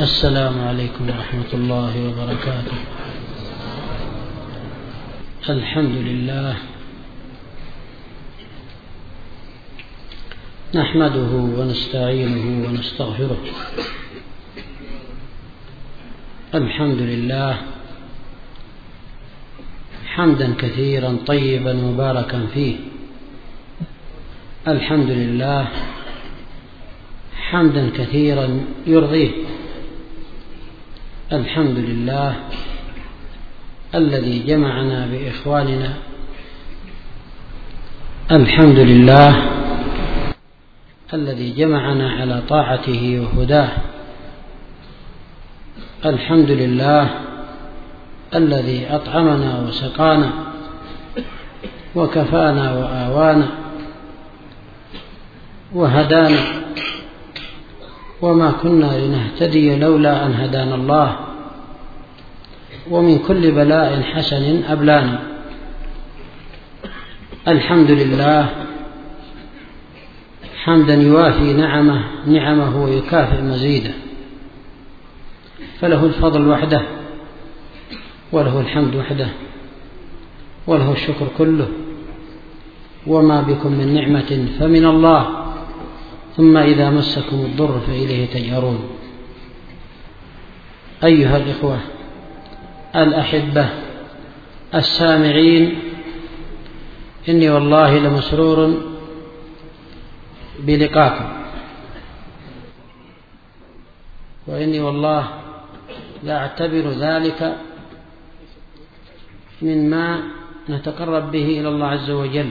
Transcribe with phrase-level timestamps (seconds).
[0.00, 2.78] السلام عليكم ورحمة الله وبركاته.
[5.48, 6.56] الحمد لله
[10.74, 13.40] نحمده ونستعينه ونستغفره.
[16.54, 17.52] الحمد لله
[20.06, 22.76] حمدا كثيرا طيبا مباركا فيه.
[24.68, 25.68] الحمد لله
[27.50, 29.59] حمدا كثيرا يرضيه.
[31.32, 32.34] الحمد لله
[33.94, 35.92] الذي جمعنا بإخواننا.
[38.30, 39.32] الحمد لله
[41.14, 43.68] الذي جمعنا على طاعته وهداه.
[46.04, 47.08] الحمد لله
[48.34, 50.30] الذي أطعمنا وسقانا
[51.94, 53.48] وكفانا وآوانا
[55.74, 56.59] وهدانا
[58.22, 61.16] وما كنا لنهتدي لولا أن هدانا الله.
[62.90, 65.22] ومن كل بلاء حسن أبلانا
[67.48, 68.48] الحمد لله.
[70.64, 73.90] حمدا يوافي نعمه نعمه ويكافئ مزيده.
[75.80, 76.82] فله الفضل وحده
[78.32, 79.28] وله الحمد وحده
[80.66, 81.68] وله الشكر كله.
[83.06, 85.39] وما بكم من نعمة فمن الله.
[86.40, 88.90] ثم إذا مسكم الضر فإليه تجأرون
[91.04, 91.80] أيها الإخوة
[92.96, 93.68] الأحبة
[94.74, 95.78] السامعين
[97.28, 98.82] إني والله لمسرور
[100.60, 101.28] بلقاكم.
[104.46, 105.28] وإني والله
[106.22, 107.56] لا أعتبر ذلك
[109.62, 110.22] مما
[110.68, 112.48] نتقرب به إلى الله عز وجل.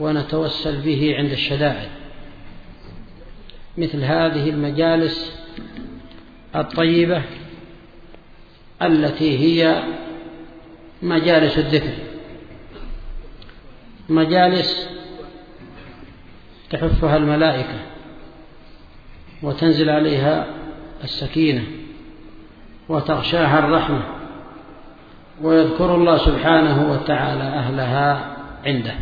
[0.00, 1.88] ونتوسل به عند الشدائد.
[3.78, 5.44] مثل هذه المجالس
[6.56, 7.22] الطيبة
[8.82, 9.82] التي هي
[11.02, 11.94] مجالس الذكر.
[14.08, 14.88] مجالس
[16.70, 17.78] تحفها الملائكة
[19.42, 20.46] وتنزل عليها
[21.04, 21.64] السكينة
[22.88, 24.02] وتغشاها الرحمة
[25.42, 28.94] ويذكر الله سبحانه وتعالى أهلها عنده.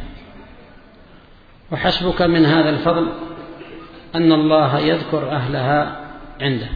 [1.72, 3.08] وحسبك من هذا الفضل
[4.14, 6.00] أن الله يذكر أهلها
[6.40, 6.68] عنده.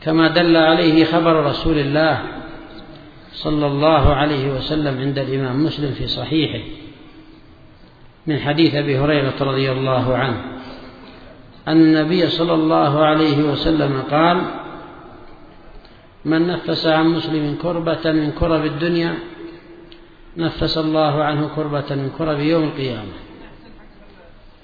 [0.00, 2.22] كما دل عليه خبر رسول الله
[3.32, 6.64] صلى الله عليه وسلم عند الإمام مسلم في صحيحه
[8.26, 10.42] من حديث أبي هريرة رضي الله عنه.
[11.68, 14.42] أن النبي صلى الله عليه وسلم قال
[16.24, 19.14] من نفس عن مسلم كربة من كرب الدنيا
[20.36, 23.25] نفس الله عنه كربة من كرب يوم القيامة.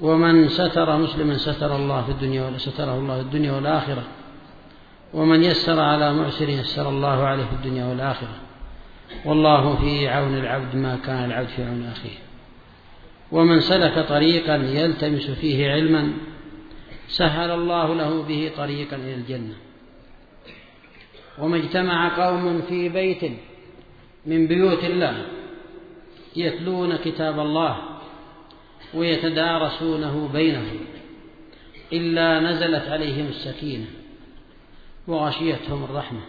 [0.03, 4.05] ومن ستر مسلما ستر الله في الدنيا ستره الله في الدنيا والآخرة.
[5.15, 8.37] ومن يسر على معسر يسر الله عليه في الدنيا والآخرة.
[9.25, 12.19] والله في عون العبد ما كان العبد في عون أخيه.
[13.33, 16.12] ومن سلك طريقا يلتمس فيه علما
[17.09, 19.55] سهل الله له به طريقا إلى الجنة.
[21.39, 23.33] وما اجتمع قوم في بيت
[24.27, 25.27] من بيوت الله
[26.37, 27.92] يتلون كتاب الله
[28.95, 30.81] ويتدارسونه بينهم
[31.93, 33.87] إلا نزلت عليهم السكينة
[35.07, 36.21] وغشيتهم الرحمة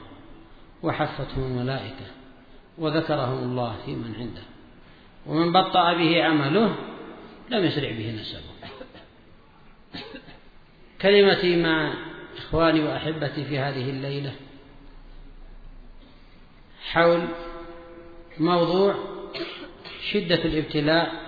[0.84, 2.06] وحفتهم الملائكة
[2.78, 4.42] وذكرهم الله في من عنده.
[5.28, 6.76] ومن بطأ به عمله
[7.50, 8.42] لم يسرع به نسبه
[11.02, 11.94] كلمتي مع
[12.38, 14.32] إخواني وأحبتي في هذه الليلة
[16.92, 17.28] حول
[18.40, 18.96] موضوع
[20.12, 21.23] شدة الابتلاء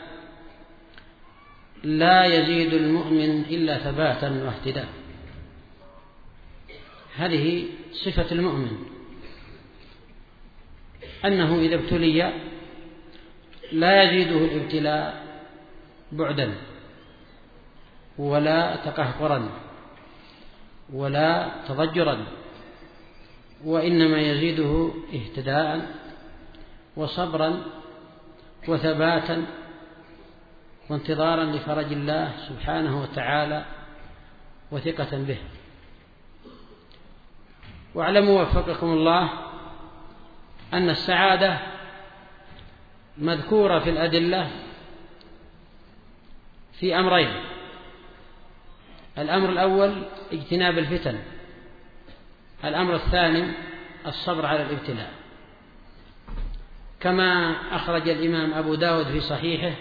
[1.84, 4.88] لا يزيد المؤمن إلا ثباتا واهتداء
[7.16, 8.78] هذه صفة المؤمن.
[11.26, 12.34] أنه إذا ابتلي
[13.72, 15.26] لا يزيده الابتلاء
[16.12, 16.54] بعدا
[18.18, 19.50] ولا تقهقرا
[20.94, 22.26] ولا تضجرا
[23.66, 25.96] وإنما يزيده اهتداء
[26.96, 27.64] وصبرا
[28.68, 29.46] وثباتا
[30.90, 33.66] وانتظارا لفرج الله سبحانه وتعالى
[34.72, 35.38] وثقة به.
[37.96, 39.30] واعلموا وفقكم الله
[40.74, 41.60] أن السعادة
[43.18, 44.52] مذكورة في الأدلة
[46.80, 47.34] في أمرين.
[49.18, 51.20] الأمر الأول اجتناب الفتن.
[52.66, 53.52] الأمر الثاني
[54.06, 55.12] الصبر على الابتلاء.
[57.00, 59.76] كما أخرج الإمام أبو داود في صحيحه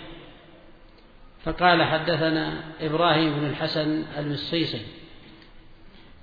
[1.45, 4.83] فقال حدثنا إبراهيم بن الحسن المسيسي.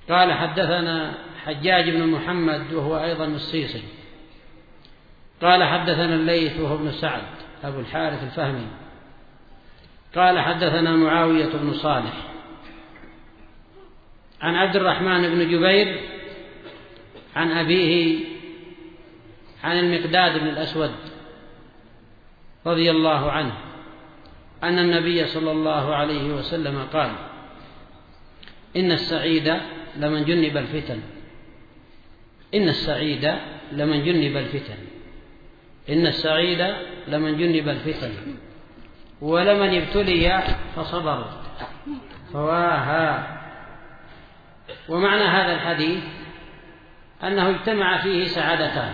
[0.10, 1.14] قال حدثنا
[1.46, 3.84] حجاج بن محمد وهو أيضا الصيصي
[5.42, 7.24] قال حدثنا الليث وهو ابن سعد
[7.64, 8.68] أبو الحارث الفهمي.
[10.16, 12.14] قال حدثنا معاوية بن صالح.
[14.42, 16.00] عن عبد الرحمن بن جبير
[17.36, 18.26] عن أبيه
[19.64, 20.92] عن المقداد بن الأسود
[22.66, 23.71] رضي الله عنه.
[24.64, 27.12] أن النبي صلى الله عليه وسلم قال
[28.76, 29.58] إن السعيد
[29.98, 31.00] لمن جنب الفتن.
[32.54, 33.36] إن السعيد
[33.72, 34.78] لمن جنب الفتن.
[35.90, 36.76] إن السعيد
[37.08, 38.12] لمن جنب الفتن.
[39.22, 40.44] ولمن ابتلي
[40.76, 41.26] فصبر.
[42.34, 43.38] فواها.
[44.90, 46.04] ومعنى هذا الحديث
[47.24, 48.94] أنه اجتمع فيه سعادتان.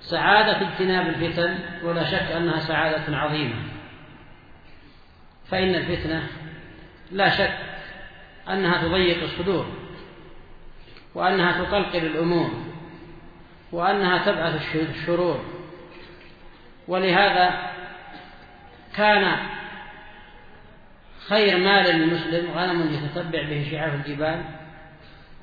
[0.00, 3.54] سعادة اجتناب الفتن ولا شك أنها سعادة عظيمة.
[5.50, 6.28] فإن الفتنة
[7.12, 7.58] لا شك
[8.48, 9.66] أنها تضيق الصدور
[11.14, 12.50] وأنها تقلقل الأمور
[13.72, 15.44] وأنها تبعث الشرور.
[16.88, 17.70] ولهذا
[18.96, 19.36] كان
[21.28, 24.44] خير مال للمسلم غنم يتتبع به شعاف الجبال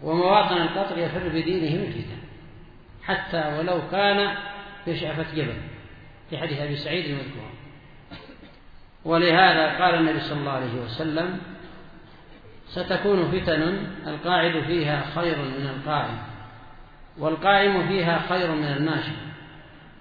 [0.02, 2.18] ومواطن القطر يفر بدينه من الفتن
[3.04, 4.36] حتى ولو كان
[4.86, 5.58] في شعفة جبل
[6.30, 7.50] في حديث أبي سعيد المذكور
[9.06, 11.40] ولهذا قال النبي صلى الله عليه وسلم
[12.68, 16.18] ستكون فتن القاعد فيها خير من القائم
[17.18, 19.12] والقائم فيها خير من الماشي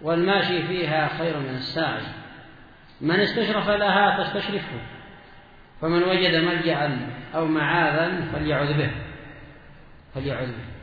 [0.03, 2.03] والماشي فيها خير من الساعي.
[3.01, 4.81] من استشرف لها فاستشرفه
[5.81, 8.91] فمن وجد ملجأ أو معاذا فليعذ به.
[10.15, 10.75] فليعذ به.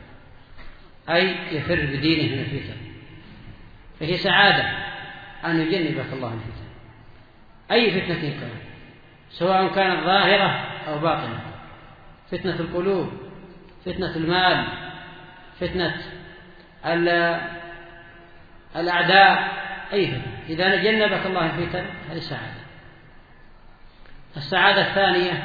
[1.14, 2.76] أي يفر بدينه من الفتن.
[4.00, 4.64] فهي سعادة
[5.44, 6.61] أن يجنبك الله الفتن.
[7.72, 8.62] أي فتنة كانت؟
[9.30, 10.50] سواء كانت ظاهرة
[10.88, 11.40] أو باطنة.
[12.30, 13.12] فتنة القلوب
[13.84, 14.66] فتنة المال
[15.60, 15.96] فتنة
[18.76, 20.38] الأعداء أي فتنة.
[20.48, 22.62] إذا جنبك الله الفتن هذه سعادة
[24.36, 25.44] السعادة الثانية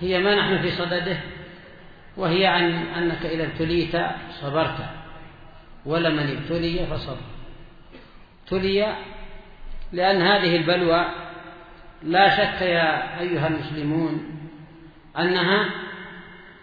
[0.00, 1.16] هي ما نحن في صدده
[2.16, 3.96] وهي عن أنك إذا ابتليت
[4.30, 4.86] صبرت
[5.86, 7.16] ولمن ابتلي فصبر.
[8.42, 8.96] ابتلي
[9.92, 11.06] لأن هذه البلوى
[12.02, 14.38] لا شك يا أيها المسلمون
[15.18, 15.70] أنها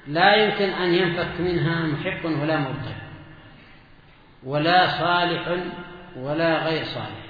[0.08, 2.96] لا يمكن أن ينفك منها محق ولا مرتد
[4.44, 5.58] ولا صالح
[6.16, 7.30] ولا غير صالح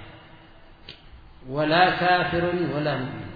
[1.49, 3.29] ولا كافر ولا مؤمن.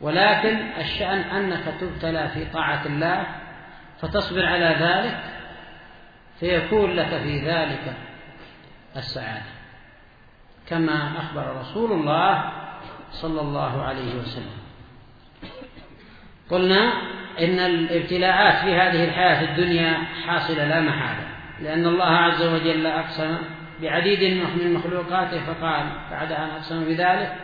[0.00, 3.26] ولكن الشأن أنك تبتلى في طاعة الله
[4.00, 5.20] فتصبر على ذلك
[6.40, 7.94] فيكون لك في ذلك
[8.96, 9.61] السعادة.
[10.68, 12.52] كما أخبر رسول الله
[13.10, 14.62] صلى الله عليه وسلم.
[16.50, 16.92] قلنا
[17.40, 21.26] إن الابتلاءات في هذه الحياة الدنيا حاصلة لا محالة
[21.60, 23.38] لأن الله عز وجل أقسم
[23.82, 27.34] بعديد من مخلوقاته فقال بعد أن أقسم بذلك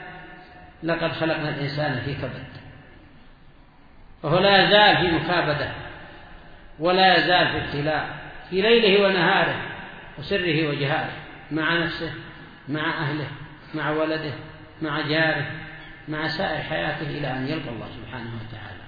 [0.82, 2.48] لقد خلقنا الإنسان في كبد.
[4.22, 5.72] وهو لا يزال في مكابدة
[6.78, 8.08] ولا يزال في ابتلاء
[8.50, 9.62] في ليله ونهاره
[10.18, 11.12] وسره وجهاره
[11.50, 12.12] مع نفسه
[12.68, 13.28] مع أهله
[13.74, 14.32] مع ولده
[14.82, 15.50] مع جاره
[16.08, 18.78] مع سائر حياته إلى أن يلقى الله سبحانه وتعالى.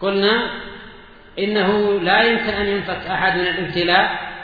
[0.00, 0.62] قلنا
[1.38, 4.36] إنه لا يمكن أن ينفك أحد من الابتلاء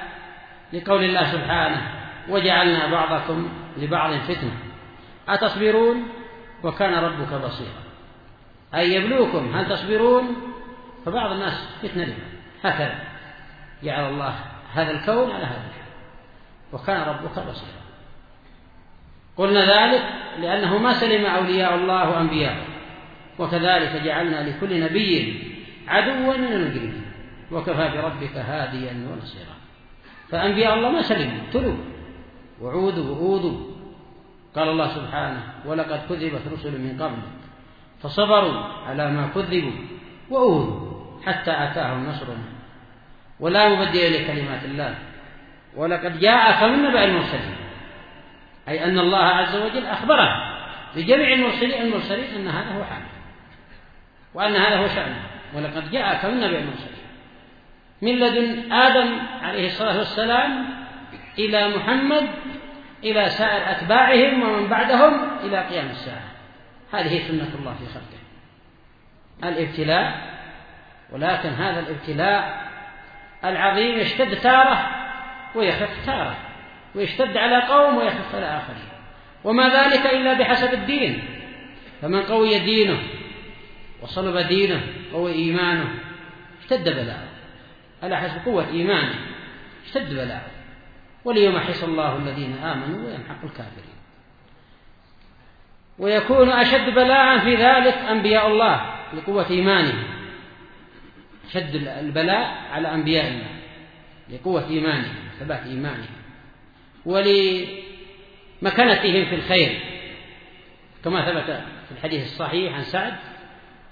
[0.72, 1.90] لقول الله سبحانه
[2.28, 4.56] وجعلنا بعضكم لبعض فتنة.
[5.28, 6.08] أتصبرون؟
[6.62, 7.82] وكان ربك بصيرا.
[8.74, 10.36] أي يبلوكم؟ هل تصبرون؟
[11.06, 12.18] فبعض الناس فتنة لهم
[12.64, 12.98] هكذا.
[13.82, 14.34] جعل الله
[14.74, 15.81] هذا الكون على هذا الحال.
[16.72, 17.82] وكان ربك بصيرا.
[19.36, 20.04] قلنا ذلك
[20.40, 22.66] لأنه ما سلم أولياء الله وأنبياءه
[23.38, 25.42] وكذلك جعلنا لكل نبي
[25.88, 27.02] عدوا من المجرمين.
[27.52, 29.56] وكفى بربك هاديا ونصيرا.
[30.28, 31.76] فأنبياء الله ما سلموا ابتلوا.
[32.60, 33.72] وعودوا وأوذوا.
[34.56, 37.32] قال الله سبحانه ولقد كذبت رسل من قبلك
[38.02, 39.72] فصبروا على ما كذبوا
[40.30, 42.48] وأوذوا حتى أتاهم نصرنا
[43.40, 45.11] ولا مبدل لكلمات الله.
[45.76, 47.56] ولقد جاءك من نبأ المرسلين.
[48.68, 50.28] أي أن الله عز وجل أخبره
[50.96, 53.06] لجميع المرسلين المرسلين أن هذا هو حاله
[54.34, 55.22] وأن هذا هو شأنه.
[55.54, 57.02] ولقد جاءك من نبأ المرسلين.
[58.02, 60.66] من لدن آدم عليه الصلاة والسلام
[61.38, 62.28] إلى محمد
[63.04, 66.32] إلى سائر أتباعهم ومن بعدهم إلى قيام الساعة.
[66.92, 68.22] هذه سنة الله في خلقه.
[69.44, 70.32] الابتلاء
[71.12, 72.62] ولكن هذا الابتلاء
[73.44, 75.01] العظيم يشتد تارة
[75.54, 76.36] ويخف تارة
[76.94, 78.88] ويشتد على قوم ويخف على آخرين.
[79.44, 81.24] وما ذلك إلا بحسب الدين.
[82.02, 82.98] فمن قوي دينه
[84.02, 84.82] وصلب دينه
[85.12, 85.94] قوي إيمانه
[86.62, 87.28] اشتد بلاءه.
[88.02, 89.14] على حسب قوة إيمانه
[89.86, 90.50] اشتد بلاءه.
[91.24, 93.92] وليمحص الله الذين آمنوا ويمحق الكافرين.
[95.98, 100.04] ويكون أشد بلاء في ذلك أنبياء الله لقوة إيمانهم.
[101.52, 103.61] شد البلاء على أنبياء الله.
[104.30, 106.22] لقوة إيمانهم ثبات إيمانهم.
[107.06, 107.74] ولمكانتهم
[109.24, 109.80] في الخير.
[111.04, 113.14] كما ثبت في الحديث الصحيح عن سعد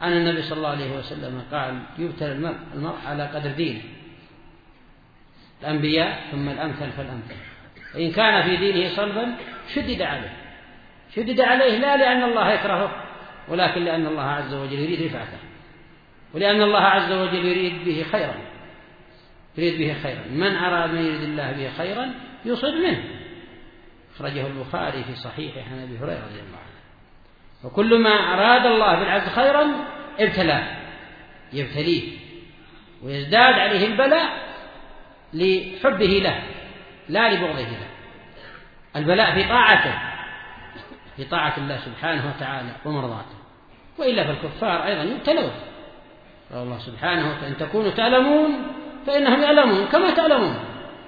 [0.02, 2.32] أن النبي صلى الله عليه وسلم قال يبتلى
[2.74, 3.82] المرء, على قدر دينه.
[5.60, 7.34] الأنبياء ثم الأمثل فالأمثل.
[7.92, 9.34] فإن كان في دينه صلبا
[9.74, 10.36] شدد عليه.
[11.16, 13.04] شدد عليه لا لأن الله يكرهه
[13.48, 15.38] ولكن لأن الله عز وجل يريد رفعته.
[16.34, 18.34] ولأن الله عز وجل يريد به خيرا
[19.60, 20.24] يريد به خيرا.
[20.30, 22.14] من أراد من يريد الله به خيرا
[22.44, 23.04] يصب منه.
[24.16, 26.80] أخرجه البخاري في صحيحه عن أبي هريرة رضي الله عنه.
[27.64, 29.66] وكل ما أراد الله بالعبد خيرا
[30.18, 30.76] ابتلاه.
[31.52, 32.18] يبتليه.
[33.02, 34.30] ويزداد عليه البلاء
[35.34, 36.42] لحبه له.
[37.08, 37.88] لا لبغضه له.
[38.96, 39.94] البلاء في طاعته.
[41.16, 43.40] في طاعة الله سبحانه وتعالى ومرضاته.
[43.98, 45.52] وإلا فالكفار أيضا يبتلون.
[46.52, 48.50] قال الله سبحانه إن تكونوا تعلمون
[49.06, 50.58] فإنهم يعلمون كما تعلمون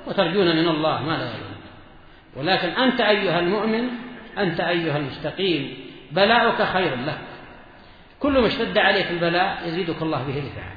[0.07, 1.63] وترجون من الله ما لا يعلمون.
[2.37, 3.89] ولكن أنت أيها المؤمن
[4.39, 5.77] أنت أيها المستقيم
[6.13, 7.19] بلاؤك خير لك.
[8.21, 10.73] كل ما اشتد عليك البلاء يزيدك الله به رفعة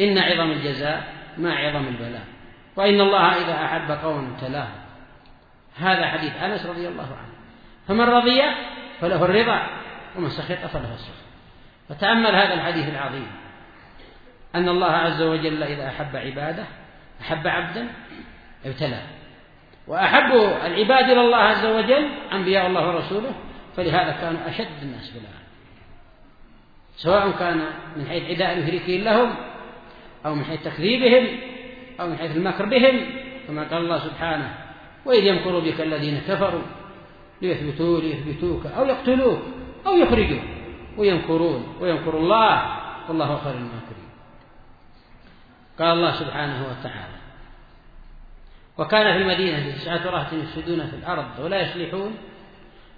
[0.00, 2.24] إن عظم الجزاء مع عظم البلاء.
[2.76, 4.68] وإن الله إذا أحب قوما ابتلاه
[5.76, 7.34] هذا حديث أنس رضي الله عنه.
[7.88, 8.42] فمن رضي
[9.00, 9.66] فله الرضا
[10.16, 11.24] ومن سخط فله السخط.
[11.88, 13.26] فتأمل هذا الحديث العظيم.
[14.54, 16.64] أن الله عز وجل إذا أحب عباده
[17.20, 17.88] أحب عبدا
[18.66, 19.02] ابتلاه.
[19.86, 20.32] وأحب
[20.66, 23.32] العباد إلى الله عز وجل أنبياء الله ورسوله
[23.76, 25.44] فلهذا كانوا أشد الناس بلاء
[26.96, 27.64] سواء كان
[27.96, 29.34] من حيث عداء المشركين لهم
[30.26, 31.38] أو من حيث تكذيبهم
[32.00, 33.00] أو من حيث المكر بهم
[33.46, 34.54] كما قال الله سبحانه
[35.04, 36.62] وإذ يمكر بك الذين كفروا
[37.42, 39.38] ليثبتوا ليثبتوك أو يقتلوك
[39.86, 40.42] أو يخرجوك.
[40.96, 42.76] ويمكرون ويمكر الله
[43.08, 43.93] والله خير الماكرين.
[45.78, 47.14] قال الله سبحانه وتعالى
[48.78, 52.14] وكان في المدينة تسعة رهط يفسدون في الأرض ولا يصلحون.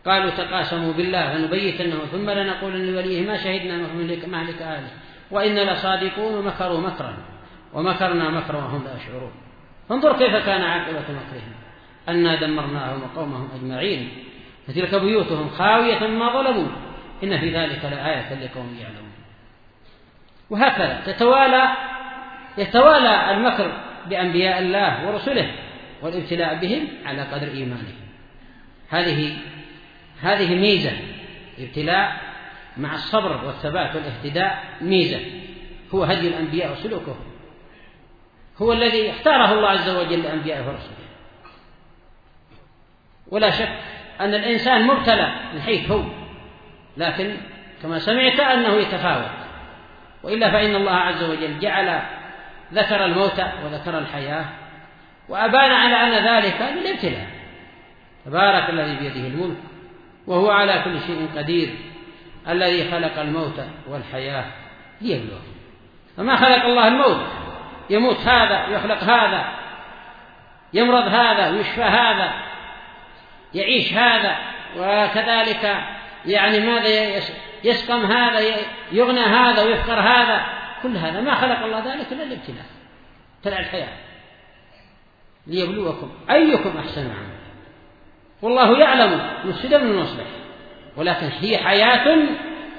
[0.06, 3.76] قالوا تقاسموا بالله لنبيتنه ثم لنقولن لوليه ما شهدنا
[4.26, 4.90] مهلك أهله
[5.30, 7.14] وإنا لصادقون ومكروا مكرا.
[7.72, 9.32] ومكرنا مكرا وهم لا يشعرون.
[9.88, 11.54] فانظر كيف كان عاقبة مكرهم.
[12.08, 14.24] أنا دمرناهم وقومهم أجمعين.
[14.66, 16.68] فتلك بيوتهم خاوية ما ظلموا.
[17.24, 19.12] إن في ذلك لآية لقوم يعلمون.
[20.50, 21.68] وهكذا تتوالى
[22.58, 23.72] يتوالى المكر
[24.06, 25.54] بأنبياء الله ورسله
[26.02, 27.94] والابتلاء بهم على قدر إيمانهم.
[28.88, 29.36] هذه
[30.20, 30.92] هذه ميزة.
[31.58, 32.20] ابتلاء
[32.76, 35.20] مع الصبر والثبات والاهتداء ميزة.
[35.94, 37.16] هو هدي الأنبياء وسلوكهم
[38.62, 40.96] هو الذي اختاره الله عز وجل لأنبيائه ورسله.
[43.28, 43.78] ولا شك
[44.20, 46.04] أن الإنسان مبتلى من حيث هو.
[46.96, 47.36] لكن
[47.82, 49.46] كما سمعت أنه يتفاوت.
[50.22, 52.02] وإلا فإن الله عز وجل جعل
[52.72, 54.44] ذكر الموت وذكر الحياة
[55.28, 57.26] وأبان على أن ذلك للابتلاء
[58.24, 59.56] تبارك الذي بيده الملك
[60.26, 61.76] وهو على كل شيء قدير
[62.48, 64.44] الذي خلق الموت والحياة
[65.00, 65.56] ليبلوكم
[66.16, 67.26] فما خلق الله الموت؟
[67.90, 69.44] يموت هذا يخلق هذا
[70.72, 72.32] يمرض هذا ويشفى هذا
[73.54, 74.36] يعيش هذا
[74.76, 75.84] وكذلك
[76.26, 77.22] يعني ماذا
[77.64, 78.40] يسقم هذا
[78.92, 80.44] يغنى هذا ويفقر هذا.
[80.86, 82.64] كل هذا ما خلق الله ذلك إلا الابتلاء.
[83.38, 83.96] ابتلاء الحياة.
[85.46, 86.10] ليبلوكم.
[86.30, 87.36] أيكم أحسن عملا.
[88.42, 90.26] والله يعلم المفسد من المصلح
[90.96, 92.18] ولكن هي حياة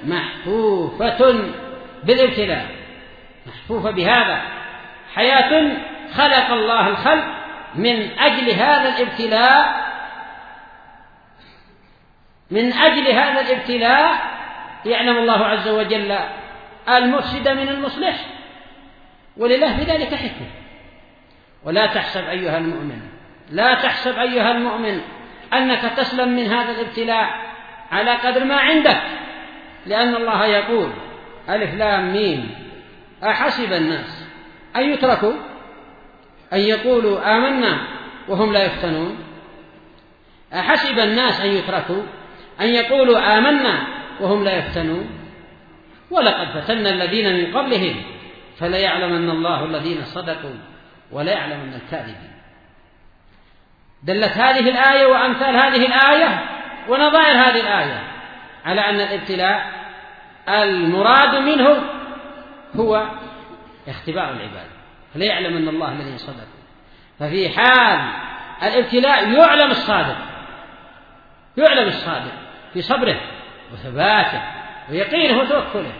[0.04, 1.50] محفوفة
[2.04, 2.66] بالابتلاء.
[3.46, 4.42] محفوفة بهذا.
[5.14, 5.76] حياة
[6.14, 7.24] خلق الله الخلق
[7.74, 9.88] من أجل هذا الابتلاء.
[12.50, 14.38] من أجل هذا الابتلاء
[14.86, 16.18] يعلم الله عز وجل
[16.88, 18.26] المفسد من المصلح
[19.36, 20.46] ولله في ذلك حكمة.
[21.64, 23.00] ولا تحسب أيها المؤمن
[23.50, 25.00] لا تحسب أيها المؤمن
[25.52, 27.28] أنك تسلم من هذا الابتلاء
[27.92, 29.02] على قدر ما عندك
[29.86, 30.92] لأن الله يقول
[31.48, 32.50] ألف لام ميم.
[33.24, 34.26] أحسب الناس
[34.76, 35.32] أن يتركوا؟
[36.52, 37.88] أن يقولوا آمنا
[38.28, 39.18] وهم لا يفتنون؟
[40.54, 42.02] أحسب الناس أن يتركوا؟
[42.60, 43.86] أن يقولوا آمنا
[44.20, 45.17] وهم لا يفتنون؟
[46.10, 48.02] ولقد فتنا الذين من قبلهم
[48.58, 50.54] فليعلمن الله الذين صدقوا
[51.12, 52.38] وليعلمن الكاذبين.
[54.02, 56.44] دلت هذه الآية وأمثال هذه الآية
[56.88, 58.02] ونظائر هذه الآية
[58.64, 59.72] على أن الابتلاء
[60.48, 61.82] المراد منه
[62.76, 63.08] هو
[63.88, 64.66] اختبار العباد
[65.14, 66.48] فليعلم أن الله الذي صدق
[67.18, 68.00] ففي حال
[68.62, 70.16] الابتلاء يعلم الصادق
[71.56, 72.32] يعلم الصادق
[72.72, 73.20] في صبره
[73.72, 74.57] وثباته
[74.90, 75.92] ويقينه وتوكله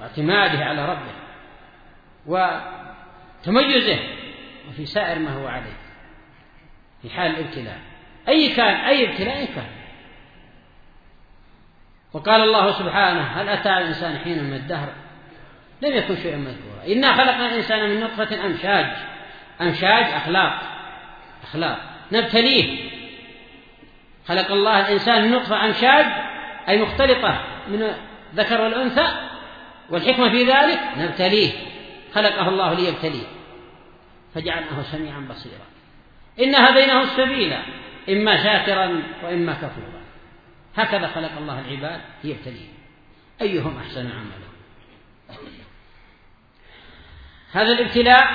[0.00, 1.12] واعتماده على ربه
[2.26, 3.98] وتميزه
[4.68, 5.76] وفي سائر ما هو عليه.
[7.02, 7.78] في حال الابتلاء.
[8.28, 9.70] أي كان أي ابتلاء كان.
[12.12, 14.88] وقال الله سبحانه هل أتى على الإنسان حين من الدهر؟
[15.82, 16.92] لم يكن شيئا مذكورا.
[16.92, 18.86] إنا خلقنا الإنسان من نطفة أمشاج.
[19.60, 20.62] أمشاج أخلاق.
[21.42, 21.78] أخلاق.
[22.12, 22.90] نبتليه.
[24.28, 26.06] خلق الله الإنسان من نطفة أمشاج
[26.68, 27.94] أي مختلطة من
[28.36, 29.08] الذكر والأنثى
[29.90, 31.52] والحكمة في ذلك نبتليه
[32.14, 33.26] خلقه الله ليبتليه
[34.34, 35.66] فجعلناه سميعا بصيرا.
[36.40, 37.56] إن هديناه السبيل
[38.08, 40.02] إما شاكرا وإما كفورا.
[40.76, 42.68] هكذا خلق الله العباد ليبتليه.
[43.42, 44.46] أيهم أحسن عملا؟
[47.52, 48.26] هذا الابتلاء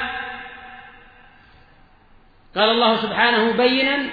[2.56, 4.10] قال الله سبحانه مبينا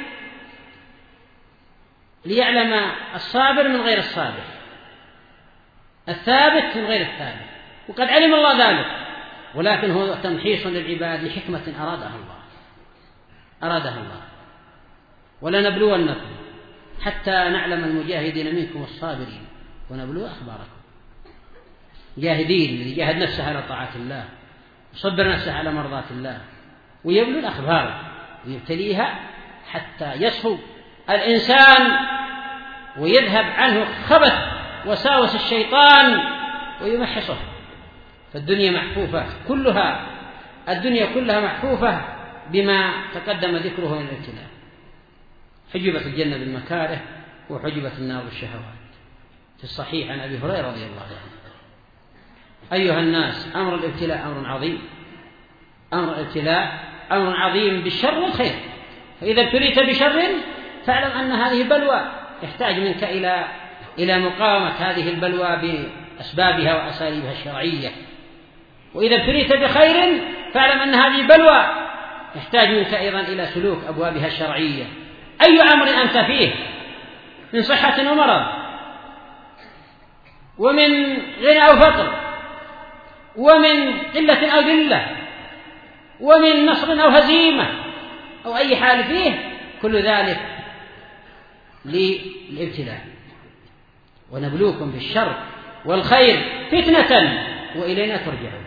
[2.25, 4.58] ليعلم الصابر من غير الصابر.
[6.09, 7.49] الثابت من غير الثابت
[7.89, 8.87] وقد علم الله ذلك.
[9.55, 12.39] ولكن هو تمحيص للعباد لحكمة أرادها الله.
[13.63, 14.23] أرادها الله.
[15.43, 16.31] ولنبلونكم
[17.03, 19.47] حتى نعلم المجاهدين منكم والصابرين
[19.91, 20.79] ونبلو أخباركم.
[22.19, 24.25] جاهدين اللي جاهد نفسه على طاعة الله.
[24.95, 26.41] وصبر نفسه على مرضاة الله.
[27.05, 28.01] ويبلو الأخبار.
[28.47, 29.21] ويبتليها
[29.71, 30.57] حتى يصفو
[31.11, 32.07] الإنسان.
[32.99, 34.58] ويذهب عنه خبث.
[34.87, 36.21] وساوس الشيطان
[36.83, 37.37] ويمحصه.
[38.33, 40.07] فالدنيا محفوفة كلها
[40.69, 42.01] الدنيا كلها محفوفة
[42.51, 44.47] بما تقدم ذكره من الابتلاء.
[45.75, 47.01] حجبت الجنة بالمكاره
[47.51, 48.79] وحجبت النار بالشهوات.
[49.59, 51.39] في الصحيح عن أبي هريرة رضي الله عنه.
[52.73, 54.83] أيها الناس أمر الابتلاء أمر عظيم.
[55.93, 58.55] أمر الابتلاء أمر عظيم بالشر والخير
[59.21, 60.23] فإذا ابتليت بشر
[60.87, 62.01] فاعلم أن هذه بلوى.
[62.43, 63.45] يحتاج منك إلى
[63.99, 67.91] إلى مقاومة هذه البلوى بأسبابها وأساليبها الشرعية.
[68.95, 70.21] وإذا ابتليت بخير
[70.55, 71.67] فاعلم أن هذه بلوى
[72.37, 74.85] يحتاج منك أيضا إلى سلوك أبوابها الشرعية.
[75.43, 76.55] أي أمر أنت فيه؟
[77.53, 78.47] من صحة ومرض
[80.59, 82.15] ومن غنى أو فقر؟
[83.37, 85.07] ومن قلة أو ذلة؟
[86.21, 87.67] ومن نصر أو هزيمة؟
[88.47, 89.33] أو أي حال فيه؟
[89.83, 90.41] كل ذلك
[91.85, 93.01] للابتلاء.
[94.33, 95.37] ونبلوكم بالشر
[95.85, 96.41] والخير
[96.73, 97.39] فتنة
[97.77, 98.65] وإلينا ترجعون.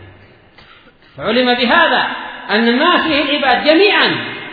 [1.16, 2.06] فعلم بهذا
[2.50, 4.08] أن ما فيه العباد جميعا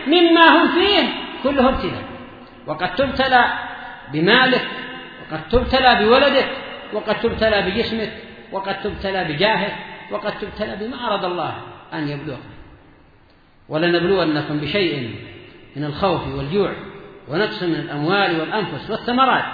[0.07, 1.03] مما هم فيه
[1.43, 2.03] كله ابتلاء
[2.67, 3.45] وقد تبتلى
[4.13, 4.67] بمالك
[5.21, 6.49] وقد تبتلى بولدك
[6.93, 8.11] وقد تبتلى بجسمك
[8.51, 9.75] وقد تبتلى بجاهك
[10.11, 11.53] وقد تبتلى بما أراد الله
[11.93, 12.39] أن يبلوك.
[13.69, 15.15] ولنبلونكم بشيء
[15.75, 16.73] من الخوف والجوع
[17.27, 19.45] ونقص من الأموال والأنفس والثمرات.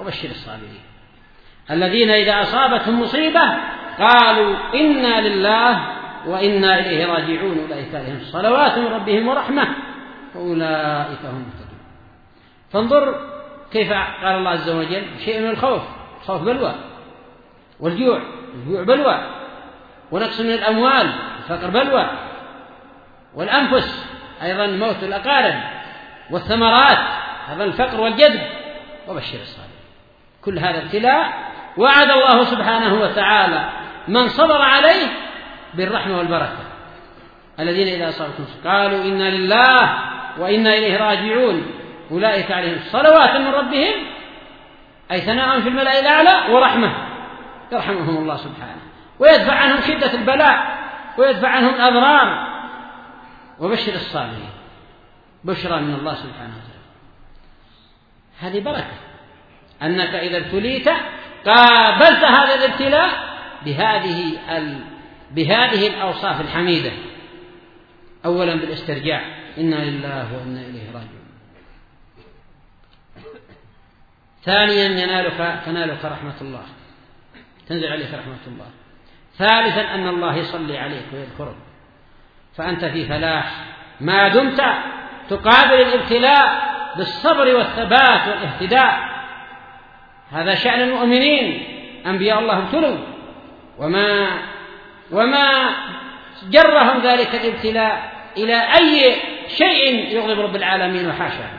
[0.00, 0.89] وبشر الصابرين.
[1.70, 3.40] الذين إذا أصابتهم مصيبة
[3.98, 5.80] قالوا إنا لله
[6.26, 7.58] وإنا إليه راجعون.
[7.58, 9.68] أولئك عليهم صلوات من ربهم ورحمة
[10.34, 11.80] وأولئك هم المهتدون.
[12.72, 13.30] فانظر
[13.72, 15.82] كيف قال الله عز وجل شيء من الخوف
[16.26, 16.74] خوف بلوى
[17.80, 18.22] والجوع
[18.54, 19.20] الجوع بلوى
[20.10, 22.10] ونقص من الأموال الفقر بلوى
[23.34, 24.06] والأنفس
[24.42, 25.54] أيضا موت الأقارب
[26.30, 26.98] والثمرات
[27.46, 28.42] هذا الفقر والجذب
[29.08, 29.70] وبشر الصابرين
[30.44, 33.68] كل هذا ابتلاء وعد الله سبحانه وتعالى
[34.08, 35.06] من صبر عليه
[35.74, 36.70] بالرحمة والبركة.
[37.60, 39.98] الذين إذا أصابتهم قالوا إنا لله
[40.38, 41.66] وإنا إليه راجعون.
[42.10, 43.94] أولئك عليهم صلوات من ربهم
[45.12, 46.92] أي ثناء في الملأ الأعلى ورحمة.
[47.72, 48.80] يرحمهم الله سبحانه.
[49.18, 50.78] ويدفع عنهم شدة البلاء
[51.18, 52.50] ويدفع عنهم الأضرار.
[53.58, 54.50] وبشر الصابرين.
[55.44, 56.80] بشرى من الله سبحانه وتعالى.
[58.40, 58.96] هذه بركة.
[59.82, 60.88] أنك إذا ابتليت
[61.46, 63.10] قابلت هذا الابتلاء
[63.64, 64.78] بهذه ال...
[65.30, 66.92] بهذه الأوصاف الحميدة.
[68.24, 69.20] أولا بالاسترجاع.
[69.58, 71.20] إنا لله وإنا إليه راجعون.
[74.42, 76.62] ثانيا ينالك تنالك رحمة الله.
[77.68, 78.66] تنزل عليك رحمة الله.
[79.38, 81.56] ثالثا أن الله يصلي عليك ويذكرك.
[82.56, 83.64] فأنت في فلاح.
[84.00, 84.62] ما دمت
[85.28, 89.09] تقابل الابتلاء بالصبر والثبات والاهتداء.
[90.32, 91.64] هذا شأن المؤمنين.
[92.06, 92.96] أنبياء الله ابتلوا.
[93.78, 94.28] وما
[95.12, 95.70] وما
[96.50, 99.14] جرهم ذلك الابتلاء إلى أي
[99.48, 101.50] شيء يغضب رب العالمين وحاشاه.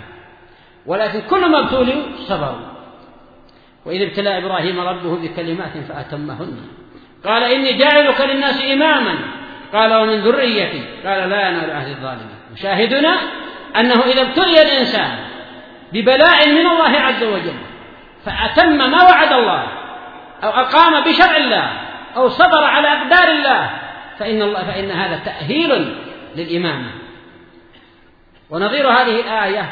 [0.86, 2.72] ولكن كل ما ابتلوا صبروا.
[3.86, 6.58] وإذ ابتلى إبراهيم ربه بكلمات فأتمهن.
[7.26, 9.16] قال إني جاعلك للناس إماما.
[9.74, 10.84] قال ومن ذريتي.
[11.06, 12.40] قال لا ينال عهد الظالمين.
[12.54, 13.18] وشاهدنا
[13.80, 15.18] أنه إذا ابتلي الإنسان
[15.94, 17.71] ببلاء من الله عز وجل
[18.26, 19.68] فأتم ما وعد الله
[20.44, 21.72] أو أقام بشرع الله
[22.16, 23.70] أو صبر على أقدار الله
[24.20, 25.96] فإن الله فإن هذا تأهيل
[26.36, 26.92] للإمامة.
[28.50, 29.70] ونظير هذه الآية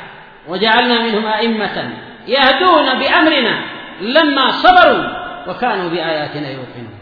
[0.48, 1.92] وجعلنا منهم أئمة
[2.28, 3.62] يهدون بأمرنا
[4.02, 5.04] لما صبروا
[5.48, 7.00] وكانوا بآياتنا يوقنون.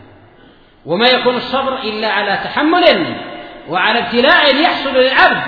[0.86, 3.15] وما يكون الصبر إلا على تحمل
[3.69, 5.41] وعلى ابتلاء يحصل للعبد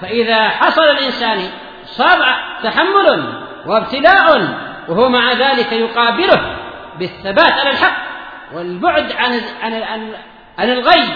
[0.00, 1.38] فإذا حصل الإنسان
[1.84, 3.34] صبر تحمل
[3.66, 6.56] وابتلاء وهو مع ذلك يقابله
[6.98, 8.06] بالثبات على الحق
[8.52, 10.14] والبعد عن عن عن,
[10.60, 11.08] الغي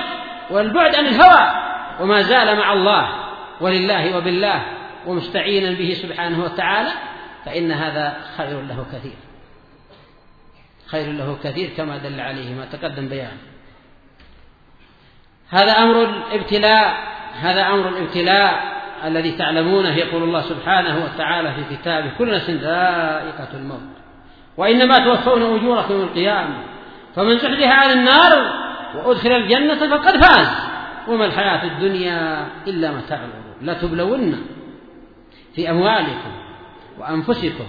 [0.51, 1.71] والبعد عن الهوى.
[2.01, 3.09] وما زال مع الله
[3.61, 4.63] ولله وبالله
[5.07, 6.91] ومستعينا به سبحانه وتعالى
[7.45, 9.17] فإن هذا خير له كثير.
[10.87, 13.39] خير له كثير كما دل عليه ما تقدم بيانه
[15.51, 16.95] هذا أمر الابتلاء
[17.41, 18.80] هذا أمر الابتلاء.
[19.05, 23.81] الذي تعلمونه يقول الله سبحانه وتعالى في كتابه كل نفس ذائقة الموت.
[24.57, 26.55] وإنما توفون أجوركم يوم القيامة.
[27.17, 28.53] فمن زحزح عن النار
[28.95, 30.49] وأدخل الجنة فقد فاز.
[31.09, 33.57] وما الحياة الدنيا إلا متاع الغرور.
[33.63, 34.47] لا تبلون
[35.55, 36.33] في أموالكم
[36.99, 37.67] وأنفسكم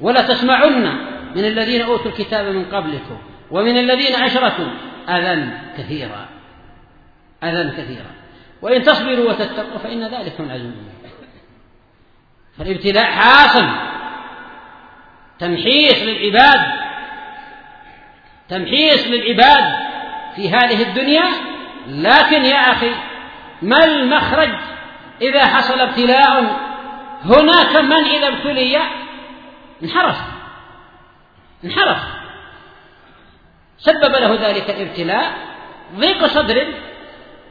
[0.00, 0.84] ولا تسمعن
[1.36, 3.18] من الذين أوتوا الكتاب من قبلكم
[3.50, 4.70] ومن الذين أشركوا.
[5.08, 6.28] أذى كثيرا.
[7.44, 8.23] أذى كثيرا.
[8.64, 10.74] وإن تصبروا وتتقوا فإن ذلك من عزم
[12.58, 13.68] فالابتلاء حاصل.
[15.38, 16.60] تمحيص للعباد.
[18.48, 19.74] تمحيص للعباد
[20.36, 21.24] في هذه الدنيا.
[21.86, 22.94] لكن يا أخي
[23.62, 24.50] ما المخرج
[25.22, 26.60] إذا حصل ابتلاء؟
[27.24, 28.78] هناك من إذا ابتلي؟
[29.82, 30.18] انحرف.
[31.64, 31.98] انحرف.
[33.78, 35.32] سبب له ذلك الابتلاء
[35.96, 36.74] ضيق صدر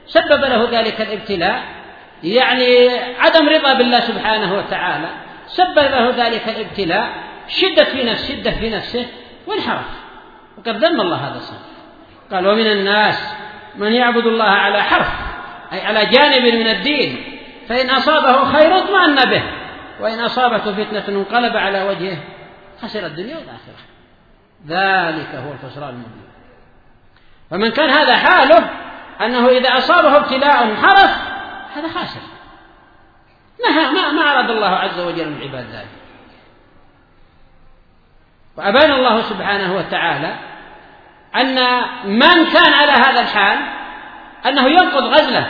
[0.07, 1.63] سبب له ذلك الابتلاء
[2.23, 2.89] يعني
[3.19, 5.09] عدم رضا بالله سبحانه وتعالى
[5.47, 7.09] سبب له ذلك الابتلاء
[7.47, 9.05] شدة في نفس شدة في نفسه
[9.47, 10.03] وانحرف.
[10.57, 11.73] وقد ذم الله هذا الصنف.
[12.31, 13.33] قال ومن الناس
[13.75, 15.11] من يعبد الله على حرف
[15.73, 17.39] أي على جانب من الدين
[17.69, 19.43] فإن أصابه خير اطمأن به
[19.99, 22.17] وإن أصابته فتنة انقلب على وجهه
[22.81, 23.83] خسر الدنيا والآخرة.
[24.67, 26.23] ذلك هو الخسران المبين.
[27.51, 28.69] فمن كان هذا حاله
[29.21, 31.11] أنه إذا أصابه ابتلاء انحرف
[31.75, 32.19] هذا خاسر.
[33.69, 35.87] ما ما ما أراد الله عز وجل من العباد ذلك.
[38.57, 40.35] وأبان الله سبحانه وتعالى
[41.35, 41.55] أن
[42.05, 43.59] من كان على هذا الحال
[44.45, 45.47] أنه ينقض غزله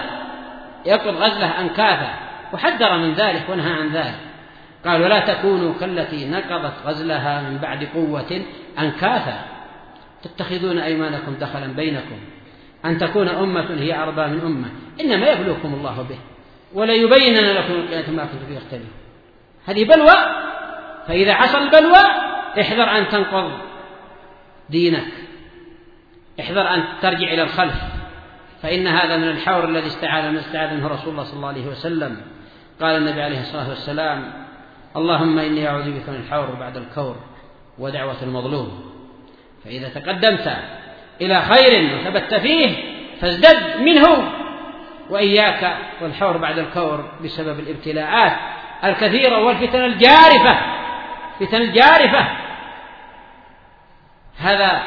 [0.85, 2.13] ينقض غزله أنكاثا
[2.53, 4.19] وحذر من ذلك ونهى عن ذلك.
[4.85, 8.41] قال ولا تكونوا كالتي نقضت غزلها من بعد قوة
[8.79, 9.39] أنكاثا
[10.23, 12.19] تتخذون أيمانكم دخلا بينكم
[12.85, 14.69] أن تكون أمة هي أربى من أمة.
[15.01, 16.17] إنما يبلوكم الله به.
[16.73, 18.91] وليبينن لكم القيامة ما كنتم فيه تختلفون.
[19.65, 20.15] هذه بلوى.
[21.07, 22.03] فإذا حصل البلوى
[22.61, 23.51] احذر أن تنقض
[24.69, 25.07] دينك.
[26.39, 27.75] احذر أن ترجع إلى الخلف.
[28.61, 32.21] فإن هذا من الحور الذي استعاذ من استعاذ منه رسول الله صلى الله عليه وسلم.
[32.81, 34.33] قال النبي عليه الصلاة والسلام
[34.95, 37.15] اللهم إني أعوذ بك من الحور بعد الكور
[37.79, 38.93] ودعوة المظلوم.
[39.63, 40.57] فإذا تقدمت
[41.21, 44.31] إلى خير وثبت فيه فازدد منه.
[45.09, 48.37] وإياك والحور بعد الكور بسبب الابتلاءات
[48.83, 50.57] الكثيرة والفتن الجارفة
[51.39, 52.27] فتن الجارفة.
[54.39, 54.83] هذا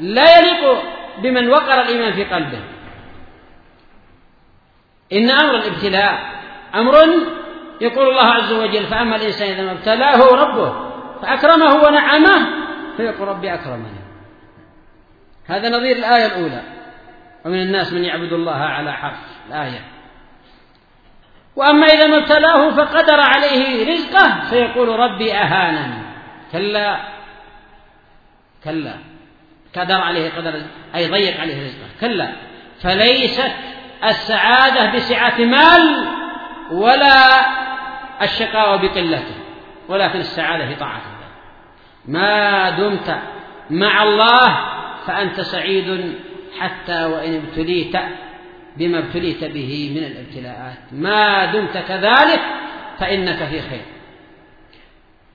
[0.00, 0.82] لا يليق
[1.18, 2.60] بمن وقر الإيمان في قلبه.
[5.12, 6.18] إن أمر الابتلاء
[6.74, 6.94] أمر
[7.80, 10.74] يقول الله عز وجل فأما الإنسان إذا ما ابتلاه ربه
[11.22, 12.48] فأكرمه ونعمه
[12.96, 14.01] فيقول ربي أكرمني.
[15.48, 16.62] هذا نظير الآية الأولى.
[17.44, 19.84] ومن الناس من يعبد الله على حرف الآية.
[21.56, 26.02] وأما إذا ما ابتلاه فقدر عليه رزقه فيقول ربي أهانني.
[26.52, 27.00] كلا.
[28.64, 28.94] كلا.
[29.76, 30.62] قدر عليه قدر
[30.94, 31.88] أي ضيق عليه رزقه.
[32.00, 32.32] كلا.
[32.82, 33.52] فليست
[34.04, 36.06] السعادة بسعة مال
[36.70, 37.46] ولا
[38.22, 39.34] الشقاوة بقلته
[39.88, 41.28] ولكن السعادة في طاعة الله
[42.08, 43.18] ما دمت
[43.70, 44.71] مع الله
[45.06, 46.14] فأنت سعيد
[46.58, 47.96] حتى وإن ابتليت
[48.76, 50.78] بما ابتليت به من الابتلاءات.
[50.92, 52.40] ما دمت كذلك
[52.98, 53.84] فإنك في خير.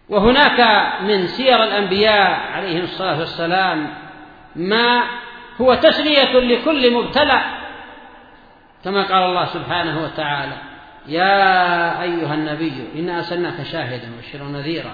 [0.10, 0.60] وهناك
[1.02, 3.94] من سير الأنبياء عليهم الصلاة والسلام
[4.56, 5.04] ما
[5.62, 7.42] هو تسلية لكل مبتلى
[8.84, 10.58] كما قال الله سبحانه وتعالى
[11.08, 14.92] يا أيها النبي إنا أرسلناك شاهدا وبشرا ونذيرا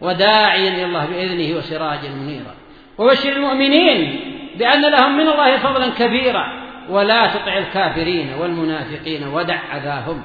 [0.00, 2.54] وداعيا إلى الله بإذنه وسراجا منيرا.
[2.98, 4.20] وبشر المؤمنين
[4.58, 6.62] بأن لهم من الله فضلا كبيرا.
[6.88, 10.22] ولا تطع الكافرين والمنافقين ودع أذاهم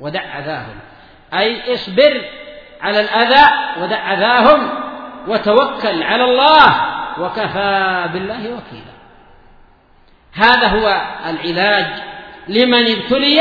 [0.00, 0.74] ودع أذاهم.
[1.34, 2.24] أي اصبر
[2.80, 3.50] على الأذى
[3.80, 4.68] ودع أذاهم
[5.28, 6.80] وتوكل على الله
[7.20, 8.94] وكفى بالله وكيلا.
[10.32, 11.86] هذا هو العلاج
[12.48, 13.40] لمن ابتلي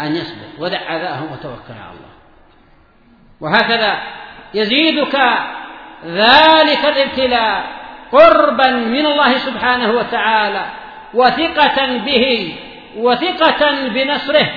[0.00, 0.46] أن يصبر.
[0.58, 2.10] ودع أذاهم وتوكل على الله.
[3.40, 4.02] وهكذا
[4.54, 5.16] يزيدك
[6.06, 7.80] ذلك الابتلاء
[8.12, 10.66] قربا من الله سبحانه وتعالى
[11.14, 12.54] وثقة به
[12.96, 14.50] وثقة بنصره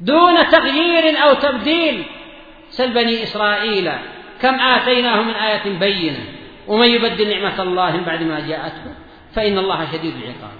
[0.00, 2.04] دون تغيير أو تبديل.
[2.70, 3.92] سل بني إسرائيل
[4.42, 6.24] كم آتيناهم من آية بينة؟
[6.68, 8.94] ومن يبدل نعمة الله بعد ما جاءته؟
[9.34, 10.58] فإن الله شديد العقاب.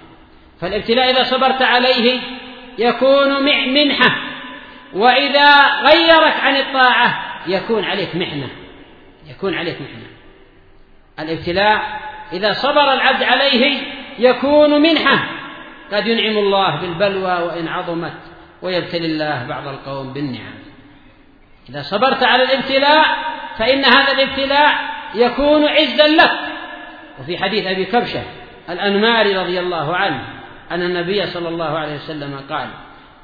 [0.61, 2.21] فالابتلاء إذا صبرت عليه
[2.79, 3.43] يكون
[3.75, 4.17] منحة
[4.93, 5.55] وإذا
[5.87, 8.49] غيرك عن الطاعة يكون عليك محنة.
[9.31, 10.07] يكون عليك محنة
[11.19, 12.01] الابتلاء
[12.33, 13.83] إذا صبر العبد عليه
[14.19, 15.27] يكون منحة.
[15.93, 18.21] قد ينعم الله بالبلوى وإن عظمت
[18.63, 20.55] ويبتلي الله بعض القوم بالنعم.
[21.71, 23.05] إذا صبرت على الابتلاء
[23.59, 24.75] فإن هذا الابتلاء
[25.15, 26.39] يكون عزا لك.
[27.21, 28.23] وفي حديث أبي كبشة
[28.71, 30.25] الأنماري رضي الله عنه
[30.71, 32.69] أن النبي صلى الله عليه وسلم قال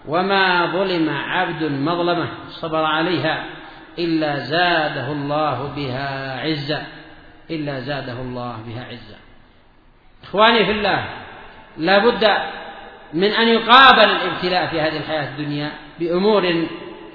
[0.07, 3.45] وما ظلم عبد مظلمة صبر عليها
[3.99, 6.87] إلا زاده الله بها عزا
[7.51, 9.17] إلا زاده الله بها عزا
[10.23, 11.09] إخواني في الله
[11.77, 12.25] لا بد
[13.13, 16.67] من أن يقابل الابتلاء في هذه الحياة الدنيا بأمور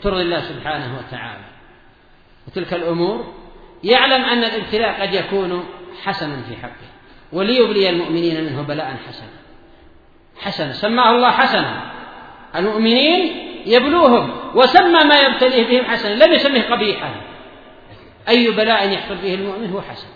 [0.02, 1.44] ترضي الله سبحانه وتعالى.
[2.48, 3.34] وتلك الأمور
[3.84, 5.66] يعلم أن الابتلاء قد يكون
[6.04, 6.90] حسنا في حقه
[7.32, 9.30] وليبلي المؤمنين منه بلاء حسنا.
[10.42, 11.92] حسنا سماه الله حسنا.
[12.56, 17.16] المؤمنين يبلوهم وسمى ما يبتليه بهم حسنا لم يسمه قبيحا.
[18.30, 20.08] أي بلاء يحصل به المؤمن هو حسن.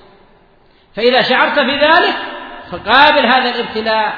[0.96, 2.16] فإذا شعرت في ذلك
[2.72, 4.14] فقابل هذا الابتلاء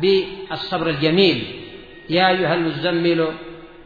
[0.00, 1.44] بالصبر الجميل.
[2.10, 3.28] يا أيها المزمل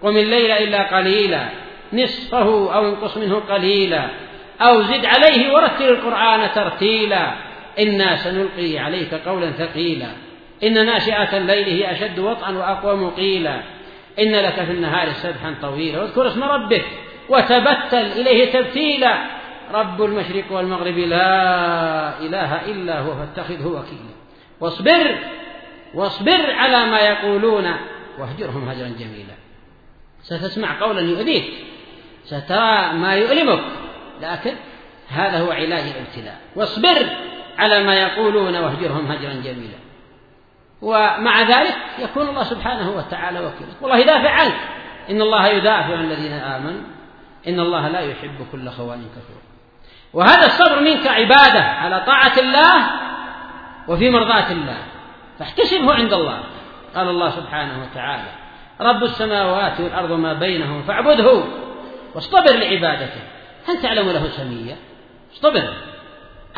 [0.03, 1.49] قم الليل إلا قليلا
[1.93, 4.09] نصفه أو انقص منه قليلا
[4.61, 7.35] أو زد عليه ورتل القرآن ترتيلا.
[7.79, 10.09] إنا سنلقي عليك قولا ثقيلا.
[10.63, 13.61] إن ناشئة الليل هي أشد وطئا وأقوم قيلا
[14.19, 16.01] إن لك في النهار سبحا طويلا.
[16.01, 16.85] واذكر اسم ربك.
[17.29, 19.19] وتبتل إليه تبتيلا.
[19.73, 24.15] رب المشرق والمغرب لا إله إلا هو فاتخذه وكيلا.
[24.61, 25.19] واصبر.
[25.95, 27.65] واصبر على ما يقولون.
[28.19, 29.35] واهجرهم هجرا جميلا.
[30.23, 31.45] ستسمع قولا يؤذيك.
[32.25, 33.65] سترى ما يؤلمك.
[34.23, 34.55] لكن
[35.09, 36.39] هذا هو علاج الابتلاء.
[36.57, 37.07] واصبر
[37.59, 38.57] على ما يقولون.
[38.57, 39.79] واهجرهم هجرا جميلا.
[40.85, 43.71] ومع ذلك يكون الله سبحانه وتعالى وكيلا.
[43.81, 44.55] والله يدافع عنك
[45.11, 46.81] إن الله يدافع عن الذين آمنوا
[47.49, 49.43] إن الله لا يحب كل خوان كفور.
[50.13, 52.91] وهذا الصبر منك عبادة على طاعة الله
[53.89, 54.79] وفي مرضاة الله.
[55.39, 56.41] فاحتسبه عند الله.
[56.97, 58.31] قال الله سبحانه وتعالى
[58.81, 61.45] رب السماوات والأرض ما بينهم فاعبده
[62.15, 63.21] واصطبر لعبادته.
[63.69, 64.77] هل تعلم له سمية؟
[65.33, 65.75] اصطبر.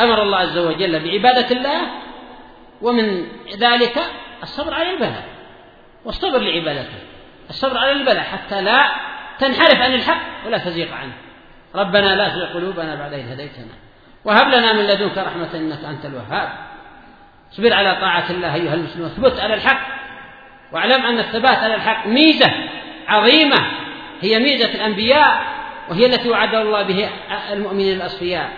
[0.01, 1.81] أمر الله عز وجل بعبادة الله
[2.83, 3.27] ومن
[3.59, 3.99] ذلك
[4.43, 5.25] الصبر على البلاء.
[6.05, 6.99] واصطبر لعبادته.
[7.51, 8.91] الصبر على البلاء حتى لا
[9.39, 11.12] تنحرف عن الحق ولا تزيغ عنه.
[11.75, 13.75] ربنا لا تزغ قلوبنا بعد إذ هديتنا.
[14.25, 16.49] وهب لنا من لدنك رحمة إنك أنت الوهاب.
[17.53, 19.11] اصبر على طاعة الله أيها المسلمون.
[19.11, 19.81] اثبت على الحق.
[20.73, 22.51] واعلم أن الثبات على الحق ميزة
[23.09, 23.57] عظيمة.
[24.21, 25.45] هي ميزة الأنبياء
[25.91, 27.11] وهي التي وعد الله به
[27.53, 28.51] المؤمنين الأصفياء.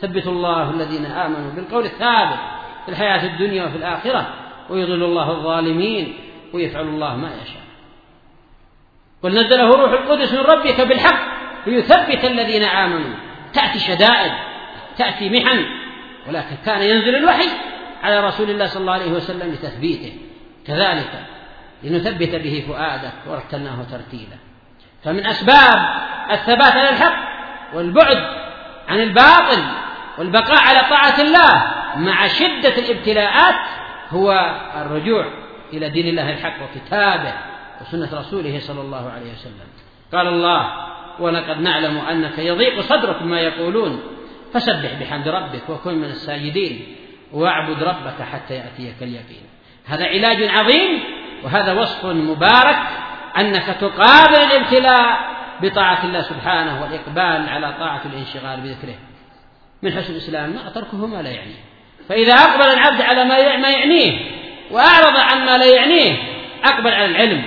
[0.00, 2.38] ثبت الله الذين آمنوا بالقول الثابت.
[2.86, 4.34] في الحياة الدنيا وفي الآخرة
[4.70, 6.18] ويضل الله الظالمين
[6.52, 7.62] ويفعل الله ما يشاء.
[9.22, 13.14] قل نزله روح القدس من ربك بالحق ليثبت الذين آمنوا.
[13.52, 14.32] تأتي شدائد
[14.98, 15.64] تأتي محن
[16.28, 17.48] ولكن كان ينزل الوحي
[18.02, 20.12] على رسول الله صلى الله عليه وسلم لتثبيته.
[20.66, 21.26] كذلك
[21.82, 24.36] لنثبت به فؤادك ورتلناه ترتيلا.
[25.04, 25.88] فمن أسباب
[26.30, 27.36] الثبات على الحق
[27.74, 28.18] والبعد
[28.88, 29.62] عن الباطل
[30.18, 33.54] والبقاء على طاعة الله مع شدة الابتلاءات
[34.10, 35.26] هو الرجوع
[35.72, 37.32] إلى دين الله الحق وكتابه
[37.80, 39.68] وسنة رسوله صلى الله عليه وسلم.
[40.12, 40.70] قال الله
[41.18, 44.02] ولقد نعلم أنك يضيق صدرك ما يقولون.
[44.54, 46.96] فسبح بحمد ربك وكن من الساجدين
[47.32, 49.46] واعبد ربك حتى يأتيك اليقين.
[49.86, 51.00] هذا علاج عظيم
[51.44, 52.78] وهذا وصف مبارك
[53.38, 58.94] أنك تقابل الابتلاء بطاعة الله سبحانه والإقبال على طاعة الانشغال بذكره.
[59.82, 61.64] من حسن الإسلام ما تركه ما لا يعنيه.
[62.08, 63.24] فإذا أقبل العبد على
[63.58, 64.20] ما يعنيه
[64.70, 66.16] وأعرض عن ما لا يعنيه
[66.64, 67.42] أقبل على العلم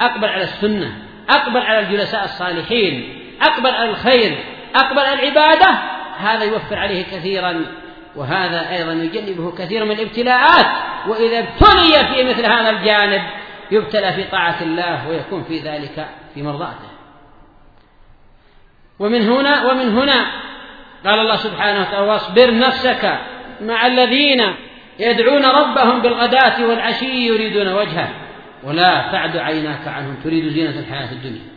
[0.00, 0.98] أقبل على السنة
[1.30, 4.38] أقبل على الجلساء الصالحين أقبل على الخير
[4.76, 5.78] أقبل العبادة
[6.18, 7.66] هذا يوفر عليه كثيرا
[8.16, 10.66] وهذا أيضا يجنبه كثير من الابتلاءات.
[11.06, 13.22] وإذا ابتلي في مثل هذا الجانب
[13.70, 16.92] يبتلى في طاعة الله ويكون في ذلك في مرضاته.
[18.98, 20.26] ومن هنا ومن هنا
[21.06, 23.18] قال الله سبحانه وتعالى واصبر نفسك
[23.60, 24.54] مع الذين
[24.98, 28.08] يدعون ربهم بالغداة والعشي يريدون وجهه
[28.64, 31.52] ولا تعد عيناك عنهم تريد زينة الحياة الدنيا.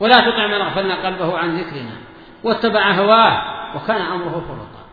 [0.00, 1.96] ولا تطع من أغفلنا قلبه عن ذكرنا
[2.44, 3.42] واتبع هواه
[3.76, 4.84] وكان أمره فرطا.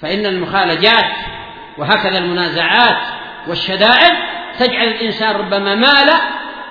[0.00, 1.12] فإن المخالجات
[1.78, 3.06] وهكذا المنازعات
[3.48, 4.12] والشدائد
[4.58, 6.10] تجعل الإنسان ربما مال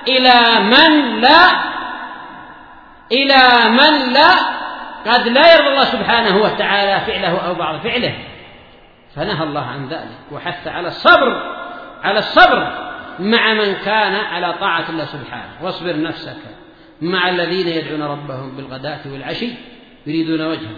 [0.07, 1.71] إلى من لا
[3.11, 4.60] إلى من لا
[5.05, 8.15] قد لا يرضى الله سبحانه وتعالى فعله أو بعض فعله.
[9.15, 11.41] فنهى الله عن ذلك وحث على الصبر
[12.03, 15.51] على الصبر مع من كان على طاعة الله سبحانه.
[15.61, 16.37] واصبر نفسك
[17.01, 19.49] مع الذين يدعون ربهم بالغداة والعشي
[20.07, 20.77] يريدون وجهه.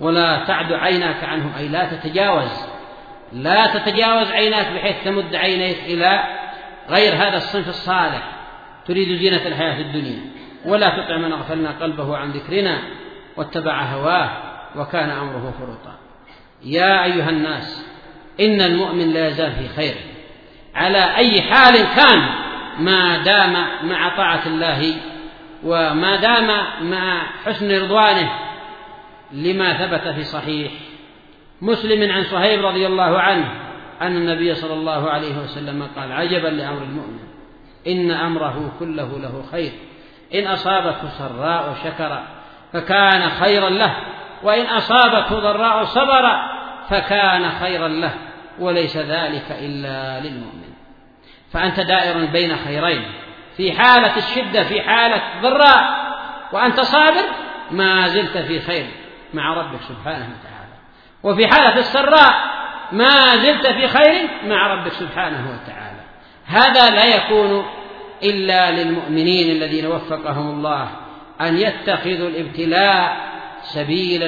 [0.00, 2.66] ولا تعد عيناك عنهم أي لا تتجاوز
[3.32, 6.22] لا تتجاوز عيناك بحيث تمد عينيك إلى
[6.90, 8.22] غير هذا الصنف الصالح.
[8.86, 10.20] تريد زينة الحياة الدنيا
[10.64, 12.78] ولا تطع من أغفلنا قلبه عن ذكرنا.
[13.36, 14.30] واتبع هواه
[14.76, 15.94] وكان أمره فرطا
[16.64, 17.86] يا أيها الناس
[18.40, 19.94] إن المؤمن لا يزال في خير.
[20.74, 22.28] على أي حال كان
[22.78, 24.94] ما دام مع طاعة الله
[25.64, 26.46] وما دام
[26.90, 28.30] مع حسن رضوانه
[29.32, 30.72] لما ثبت في صحيح
[31.62, 33.50] مسلم عن صهيب رضي الله عنه
[34.02, 37.18] أن النبي صلى الله عليه وسلم قال عجبا لأمر المؤمن
[37.86, 39.72] إن أمره كله له خير.
[40.34, 42.24] إن أصابته سراء شكر
[42.74, 43.96] فكان خيرا له.
[44.42, 46.36] وإن أصابته ضراء صبر
[46.90, 48.14] فكان خيرا له.
[48.58, 50.74] وليس ذلك إلا للمؤمن.
[51.52, 53.04] فأنت دائر بين خيرين.
[53.56, 56.04] في حالة الشدة في حالة ضراء.
[56.52, 57.24] وأنت صابر
[57.70, 58.86] ما زلت في خير
[59.34, 60.74] مع ربك سبحانه وتعالى.
[61.22, 62.34] وفي حالة السراء
[62.92, 66.00] ما زلت في خير مع ربك سبحانه وتعالى.
[66.46, 67.66] هذا لا يكون
[68.22, 71.03] إلا للمؤمنين الذين وفقهم الله.
[71.40, 73.16] أن يتخذوا الابتلاء
[73.62, 74.24] سبيلا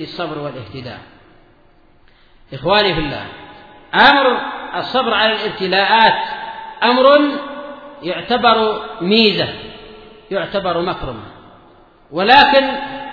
[0.00, 0.98] للصبر والاهتداء.
[2.52, 3.26] إخواني في الله
[3.94, 4.40] أمر
[4.76, 6.14] الصبر على الابتلاءات
[6.82, 7.20] أمر
[8.02, 9.48] يعتبر ميزة
[10.30, 11.24] يعتبر مكرمة.
[12.10, 12.64] ولكن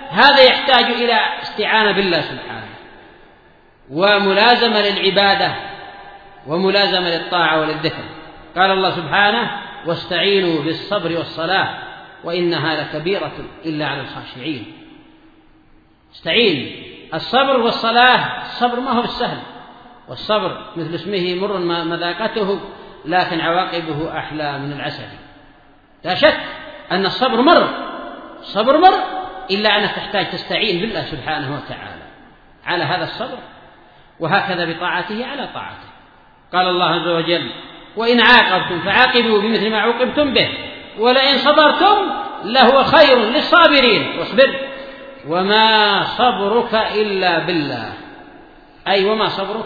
[0.10, 2.66] هذا يحتاج إلى استعانة بالله سبحانه
[3.92, 5.56] وملازمة للعبادة
[6.48, 8.04] وملازمة للطاعة وللذكر.
[8.58, 11.85] قال الله سبحانه واستعينوا بالصبر والصلاة
[12.26, 13.34] وإنها لكبيرة
[13.66, 14.74] إلا على الخاشعين.
[16.14, 16.84] استعين.
[17.14, 19.38] الصبر والصلاة الصبر ما هو السهل
[20.08, 22.60] والصبر مثل اسمه مر مذاقته
[23.06, 25.08] لكن عواقبه أحلى من العسل.
[26.04, 26.40] لا شك
[26.92, 27.70] أن الصبر مر.
[28.40, 28.94] الصبر مر
[29.52, 32.06] إلا أنك تحتاج تستعين بالله سبحانه وتعالى.
[32.66, 33.38] على هذا الصبر
[34.20, 35.90] وهكذا بطاعته على طاعته.
[36.54, 37.52] قال الله عز وجل
[37.96, 40.75] وإن عاقبتم فعاقبوا بمثل ما عوقبتم به.
[41.00, 42.12] ولئن صبرتم
[42.44, 44.20] لهو خير للصابرين.
[44.20, 44.60] واصبر.
[45.28, 47.94] وما صبرك إلا بالله.
[48.88, 49.66] أي وما صبرك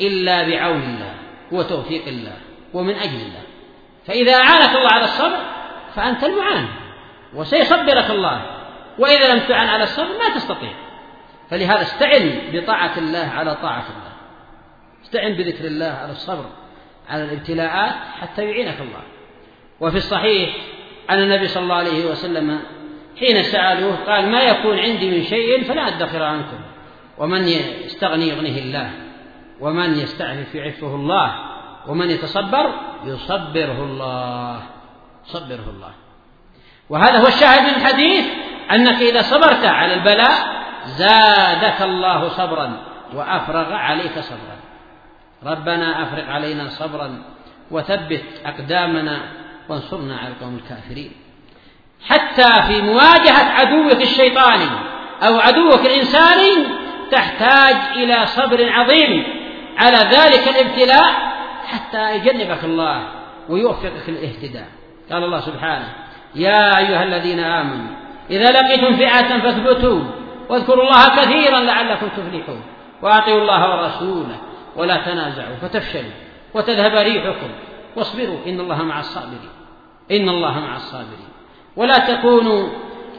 [0.00, 1.14] إلا بعون الله
[1.52, 2.36] وتوفيق الله
[2.74, 3.42] ومن أجل الله.
[4.06, 5.38] فإذا أعانك الله على الصبر
[5.94, 6.66] فأنت المعان.
[7.34, 8.42] وسيصبرك الله.
[8.98, 10.72] وإذا لم تعن على الصبر ما تستطيع.
[11.50, 14.12] فلهذا استعن بطاعة الله على طاعة الله.
[15.04, 16.44] استعن بذكر الله على الصبر
[17.08, 19.19] على الابتلاءات حتى يعينك الله.
[19.80, 20.56] وفي الصحيح
[21.10, 22.60] أن النبي صلى الله عليه وسلم
[23.18, 26.58] حين سألوه قال ما يكون عندي من شيء فلا أدخر عنكم
[27.18, 28.90] ومن يستغني يغنيه الله
[29.60, 31.34] ومن يستعفف يعفه الله
[31.86, 32.72] ومن يتصبر
[33.04, 34.62] يصبره الله
[35.24, 35.92] صبره الله
[36.90, 38.24] وهذا هو الشاهد من الحديث
[38.70, 42.82] أنك إذا صبرت على البلاء زادك الله صبرا
[43.14, 44.56] وأفرغ عليك صبرا
[45.44, 47.22] ربنا أفرغ علينا صبرا
[47.70, 49.39] وثبت أقدامنا
[49.70, 51.12] وانصرنا على القوم الكافرين.
[52.08, 54.70] حتى في مواجهة عدوك الشيطاني
[55.22, 56.66] أو عدوك الإنساني
[57.10, 59.24] تحتاج إلى صبر عظيم
[59.78, 61.12] على ذلك الابتلاء
[61.66, 63.08] حتى يجنبك الله
[63.48, 64.68] ويوفقك الاهتداء.
[65.12, 65.88] قال الله سبحانه
[66.34, 67.96] يا أيها الذين آمنوا
[68.30, 70.00] إذا لقيتم فئة فاثبتوا
[70.48, 72.62] واذكروا الله كثيرا لعلكم تفلحون.
[73.02, 74.36] وأطيعوا الله ورسوله
[74.76, 76.12] ولا تنازعوا فتفشلوا
[76.54, 77.50] وتذهب ريحكم
[77.96, 79.59] واصبروا إن الله مع الصابرين.
[80.10, 81.28] إن الله مع الصابرين.
[81.76, 82.68] ولا تكونوا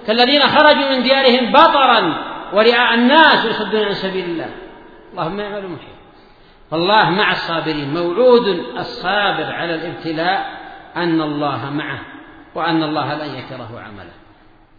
[0.07, 2.15] كالذين خرجوا من ديارهم بطرا
[2.53, 4.49] ورئاء الناس يصدون عن سبيل الله.
[5.11, 6.01] اللهم يعمل محيط
[6.71, 7.93] فالله مع الصابرين.
[7.93, 10.61] موعود الصابر على الابتلاء
[10.95, 11.99] أن الله معه
[12.55, 14.13] وأن الله لن يكره عمله.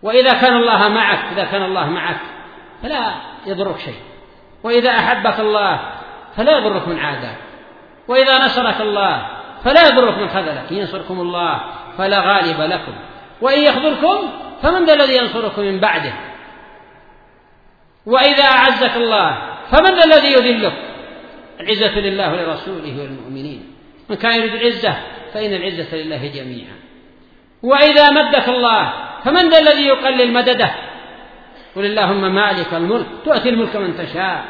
[0.02, 2.20] وإذا كان الله معك إذا كان الله معك
[2.82, 3.14] فلا
[3.46, 4.00] يضرك شيء.
[4.62, 5.80] وإذا أحبك الله
[6.36, 7.38] فلا يضرك من عاداك.
[8.08, 9.26] وإذا نصرك الله
[9.64, 10.72] فلا يضرك من خذلك.
[10.72, 11.60] ينصركم الله.
[11.99, 12.93] فلا غالب لكم.
[13.40, 14.30] وإن يخذلكم
[14.62, 16.12] فمن ذا الذي ينصركم من بعده؟
[18.07, 19.38] وإذا أعزك الله
[19.70, 20.72] فمن ذا الذي يذلك؟
[21.61, 23.74] العزة لله ولرسوله والمؤمنين.
[24.11, 24.97] من كان يريد العزة
[25.34, 26.76] فإن العزة لله جميعا.
[27.62, 28.93] وإذا مدك الله
[29.24, 30.70] فمن ذا الذي يقلل مدده؟
[31.76, 34.45] قل اللهم مالك الملك تؤتي الملك من تشاء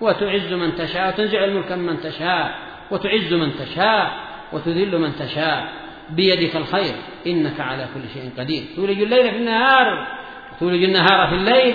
[0.00, 2.54] وتعز من تشاء وتنزع الملك من تشاء
[2.90, 4.10] وتعز من تشاء
[4.52, 5.81] وتذل من تشاء.
[6.10, 6.94] بيدك الخير
[7.26, 8.64] إنك على كل شيء قدير.
[8.76, 10.06] تولج الليل في النهار
[10.52, 11.74] وتولج النهار في الليل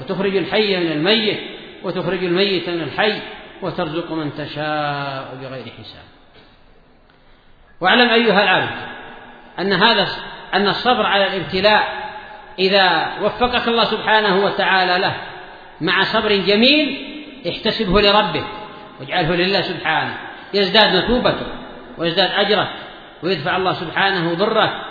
[0.00, 1.40] وتخرج الحي من الميت
[1.82, 3.20] وتخرج الميت من الحي
[3.62, 6.04] وترزق من تشاء بغير حساب.
[7.80, 8.88] واعلم أيها العبد
[9.58, 10.08] أن هذا
[10.54, 12.08] أن الصبر على الابتلاء
[12.58, 15.16] إذا وفقك الله سبحانه وتعالى له
[15.80, 17.06] مع صبر جميل
[17.48, 18.44] احتسبه لربه
[19.00, 20.18] واجعله لله سبحانه.
[20.54, 21.46] يزداد مثوبته
[21.98, 22.68] ويزداد أجره
[23.22, 24.84] ويدفع الله سبحانه ضره.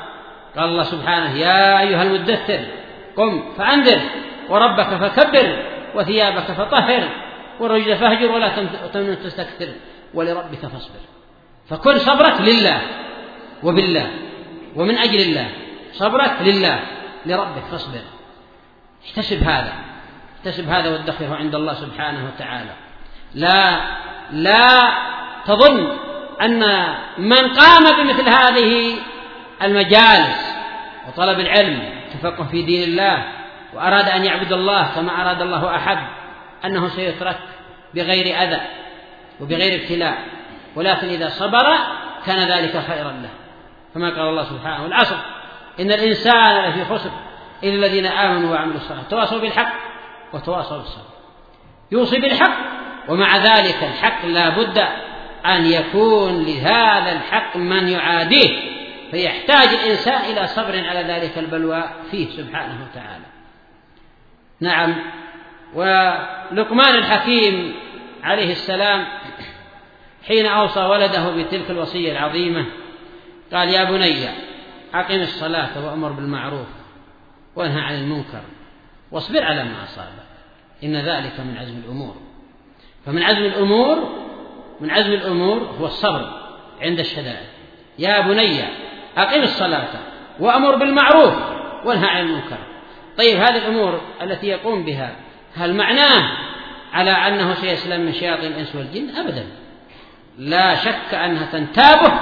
[0.57, 2.59] قال الله سبحانه يا أيها المدثر
[3.17, 3.99] قم فأنذر
[4.49, 5.63] وربك فكبر
[5.95, 7.09] وثيابك فطهر
[7.59, 8.49] والرجل فاهجر ولا
[8.93, 9.67] تمنن تستكثر
[10.13, 10.99] ولربك فاصبر.
[11.69, 12.81] فكن صبرك لله
[13.63, 14.11] وبالله
[14.75, 15.49] ومن أجل الله
[15.91, 16.79] صبرك لله
[17.25, 18.01] لربك فاصبر.
[19.05, 19.73] احتسب هذا
[20.37, 22.71] احتسب هذا وادخره عند الله سبحانه وتعالى.
[23.35, 23.81] لا
[24.31, 24.91] لا
[25.45, 25.97] تظن
[26.41, 26.59] أن
[27.17, 28.95] من قام بمثل هذه
[29.61, 30.55] المجالس
[31.07, 33.23] وطلب العلم تفقه في دين الله
[33.73, 35.97] وأراد أن يعبد الله كما أراد الله أحد
[36.65, 37.39] أنه سيترك
[37.93, 38.61] بغير أذى
[39.39, 40.17] وبغير ابتلاء.
[40.75, 41.77] ولكن إذا صبر
[42.25, 43.29] كان ذلك خيرا له.
[43.93, 45.15] كما قال الله سبحانه والعصر
[45.79, 47.11] إن الإنسان لفي خسر
[47.63, 49.11] إلا الذين آمنوا وعملوا الصالحات.
[49.11, 49.73] تواصوا بالحق
[50.33, 51.03] وتواصوا بالصبر.
[51.91, 52.57] يوصي بالحق
[53.09, 54.87] ومع ذلك الحق لا بد
[55.47, 58.77] أن يكون لهذا الحق من يعاديه.
[59.11, 63.25] فيحتاج الإنسان إلى صبر على ذلك البلوى فيه سبحانه وتعالى.
[64.61, 64.95] نعم.
[65.73, 67.73] ولقمان الحكيم
[68.23, 69.07] عليه السلام
[70.27, 72.65] حين أوصى ولده بتلك الوصية العظيمة
[73.53, 74.29] قال يا بني
[74.93, 76.67] أقم الصلاة وأمر بالمعروف
[77.55, 78.41] وانهى عن المنكر
[79.11, 80.27] واصبر على ما أصابك
[80.83, 82.15] إن ذلك من عزم الأمور.
[83.05, 84.26] فمن عزم الأمور
[84.81, 86.29] من عزم الأمور هو الصبر
[86.81, 87.47] عند الشدائد.
[87.99, 88.61] يا بني
[89.17, 89.89] أقم الصلاة
[90.39, 91.33] وأمر بالمعروف
[91.85, 92.57] وانهى عن المنكر.
[93.17, 95.15] طيب هذه الأمور التي يقوم بها
[95.55, 96.37] هل معناه
[96.93, 99.45] على أنه سيسلم من شياطين الإنس والجن؟ أبدا.
[100.37, 102.13] لا شك أنها تنتابه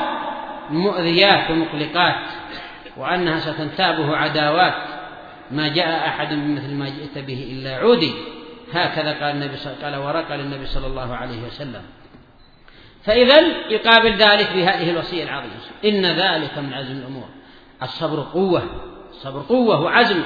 [0.70, 2.16] مؤذيات ومقلقات
[2.98, 4.74] وأنها ستنتابه عداوات.
[5.52, 8.14] ما جاء أحد بمثل ما جئت به إلا عودي.
[8.74, 11.82] هكذا قال النبي قال ورقى للنبي صلى الله عليه وسلم.
[13.06, 13.40] فإذا
[13.70, 15.54] يقابل ذلك بهذه الوصية العظيمة.
[15.86, 17.28] إن ذلك من عزم الأمور.
[17.84, 18.64] الصبر قوة.
[19.10, 20.24] الصبر قوة وعزم.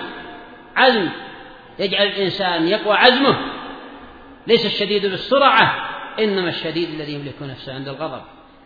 [0.75, 1.09] عزم.
[1.79, 3.37] يجعل الإنسان يقوى عزمه.
[4.47, 8.21] ليس الشديد بالسرعة إنما الشديد الذي يملك نفسه عند الغضب.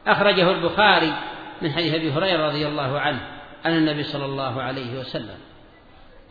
[0.07, 1.13] أخرجه البخاري
[1.61, 3.19] من حديث أبي هريرة رضي الله عنه
[3.65, 5.37] عن النبي صلى الله عليه وسلم.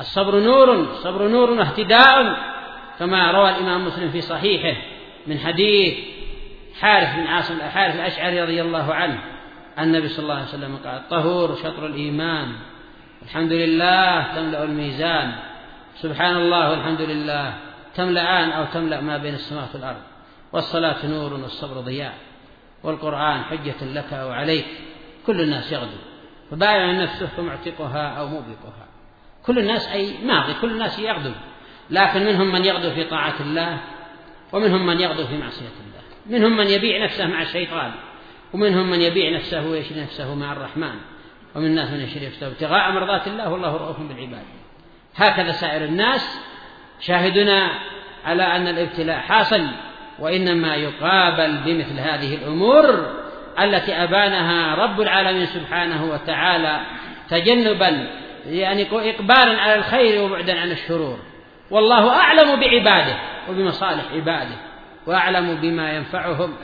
[0.01, 2.37] الصبر نور الصبر نور واهتداء
[2.99, 4.83] كما روى الإمام مسلم في صحيحه
[5.27, 5.95] من حديث
[6.83, 9.19] حارث بن عاصم حارث الأشعري رضي الله عنه.
[9.79, 12.57] النبي صلى الله عليه وسلم قال الطهور شطر الإيمان
[13.23, 15.33] الحمد لله تملأ الميزان
[15.95, 17.55] سبحان الله والحمد لله
[17.95, 20.03] تملأان أو تملأ ما بين السماء والأرض
[20.53, 22.15] والصلاة نور والصبر ضياء
[22.83, 24.67] والقرآن حجة لك أو عليك
[25.27, 25.99] كل الناس يغدو
[26.51, 28.87] فبايع نفسه فمعتقها أو موبقها
[29.47, 31.33] كل الناس أي ماضي كل الناس يغدو
[31.91, 33.81] لكن منهم من يغدو في طاعة الله
[34.53, 35.92] ومنهم من يغدو في معصية الله.
[36.27, 37.93] منهم من يبيع نفسه مع الشيطان
[38.53, 40.95] ومنهم من يبيع نفسه ويشري نفسه مع الرحمن
[41.55, 44.45] ومن الناس من يشري نفسه ابتغاء مرضات الله والله رؤوف بالعباد.
[45.17, 46.41] هكذا سائر الناس
[47.01, 47.71] شاهدنا
[48.25, 49.67] على أن الابتلاء حاصل
[50.19, 53.13] وإنما يقابل بمثل هذه الأمور
[53.61, 56.81] التي أبانها رب العالمين سبحانه وتعالى
[57.29, 58.09] تجنبا
[58.47, 61.19] يعني إقبالا على الخير وبعدا عن الشرور.
[61.71, 63.17] والله أعلم بعباده
[63.49, 64.72] وبمصالح عباده.
[65.07, 66.55] وأعلم بما ينفعهم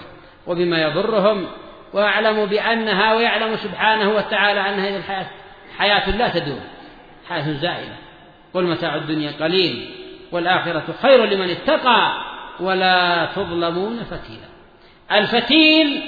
[0.46, 1.46] وبما يضرهم
[1.92, 5.26] وأعلم بأنها ويعلم سبحانه وتعالى أن هذه الحياة
[5.78, 6.60] حياة لا تدوم
[7.28, 7.96] حياة زائلة.
[8.54, 9.90] قل متاع الدنيا قليل
[10.32, 12.12] والآخرة خير لمن اتقى
[12.60, 14.48] ولا تظلمون فتيلا.
[15.12, 16.02] الفتيل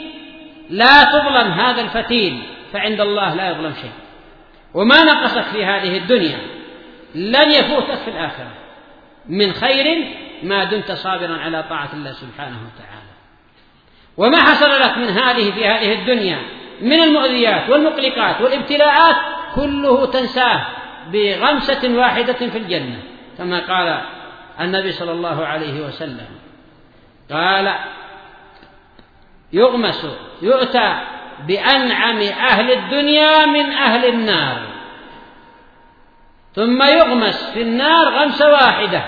[0.70, 3.92] لا تظلم هذا الفتيل فعند الله لا يظلم شيء.
[4.74, 6.38] وما نقصك في هذه الدنيا
[7.14, 8.50] لن يفوتك في الآخرة.
[9.28, 10.06] من خير
[10.42, 13.10] ما دمت صابرا على طاعة الله سبحانه وتعالى.
[14.16, 16.38] وما حصل لك من هذه في هذه الدنيا
[16.80, 19.16] من المؤذيات والمقلقات والابتلاءات
[19.54, 20.66] كله تنساه
[21.12, 23.02] بغمسة واحدة في الجنة
[23.38, 24.02] كما قال
[24.60, 26.28] النبي صلى الله عليه وسلم.
[27.32, 27.74] قال
[29.52, 30.06] يغمس
[30.42, 31.00] يؤتى
[31.46, 34.60] بأنعم أهل الدنيا من أهل النار.
[36.54, 39.04] ثم يغمس في النار غمسة واحدة.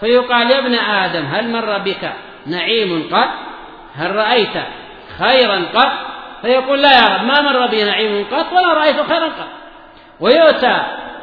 [0.00, 2.12] فيقال يا ابن آدم هل مر بك
[2.46, 3.30] نعيم قط؟
[3.96, 4.56] هل رأيت
[5.18, 5.92] خيرا قط؟
[6.42, 9.48] فيقول لا يا رب ما مر بي نعيم قط ولا رأيت خيرا قط.
[10.20, 10.80] ويؤتى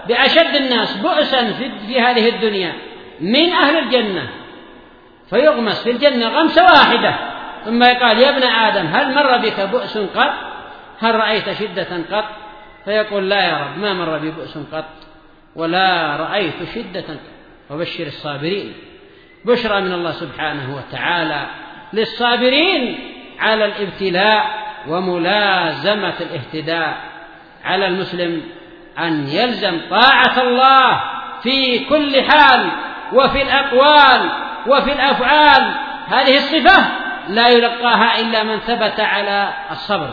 [0.07, 1.53] بأشد الناس بؤسا
[1.87, 2.73] في هذه الدنيا
[3.19, 4.29] من أهل الجنة.
[5.29, 7.15] فيغمس في الجنة غمسة واحدة.
[7.65, 10.33] ثم يقال يا ابن آدم هل مر بك بؤس قط؟
[10.99, 12.25] هل رأيت شدة قط؟
[12.85, 14.85] فيقول لا يا رب ما مر بي بؤس قط.
[15.55, 17.32] ولا رأيت شدة قط.
[17.69, 18.73] وبشر الصابرين.
[19.45, 21.47] بشرى من الله سبحانه وتعالى
[21.93, 22.99] للصابرين
[23.39, 24.45] على الابتلاء
[24.87, 26.97] وملازمة الاهتداء.
[27.63, 28.41] على المسلم
[28.99, 31.01] أن يلزم طاعة الله
[31.43, 32.71] في كل حال
[33.13, 34.29] وفي الأقوال
[34.67, 35.73] وفي الأفعال.
[36.07, 40.09] هذه الصفة لا يلقاها إلا من ثبت على الصبر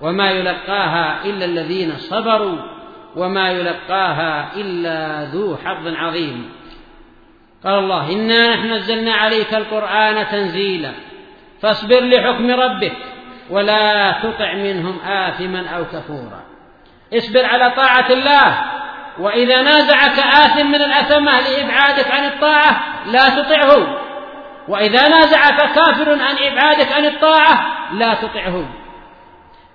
[0.00, 2.56] وما يلقاها إلا الذين صبروا
[3.16, 6.59] وما يلقاها إلا ذو حظ عظيم.
[7.64, 10.92] قال الله إنا نحن نزلنا عليك القرآن تنزيلا.
[11.62, 12.96] فاصبر لحكم ربك
[13.50, 16.42] ولا تطع منهم آثما أو كفورا.
[17.14, 18.64] اصبر على طاعة الله.
[19.18, 24.00] وإذا نازعك آثم من الأثمة لإبعادك عن الطاعة لا تطعه.
[24.68, 28.64] وإذا نازعك كافر عن إبعادك عن الطاعة لا تطعه.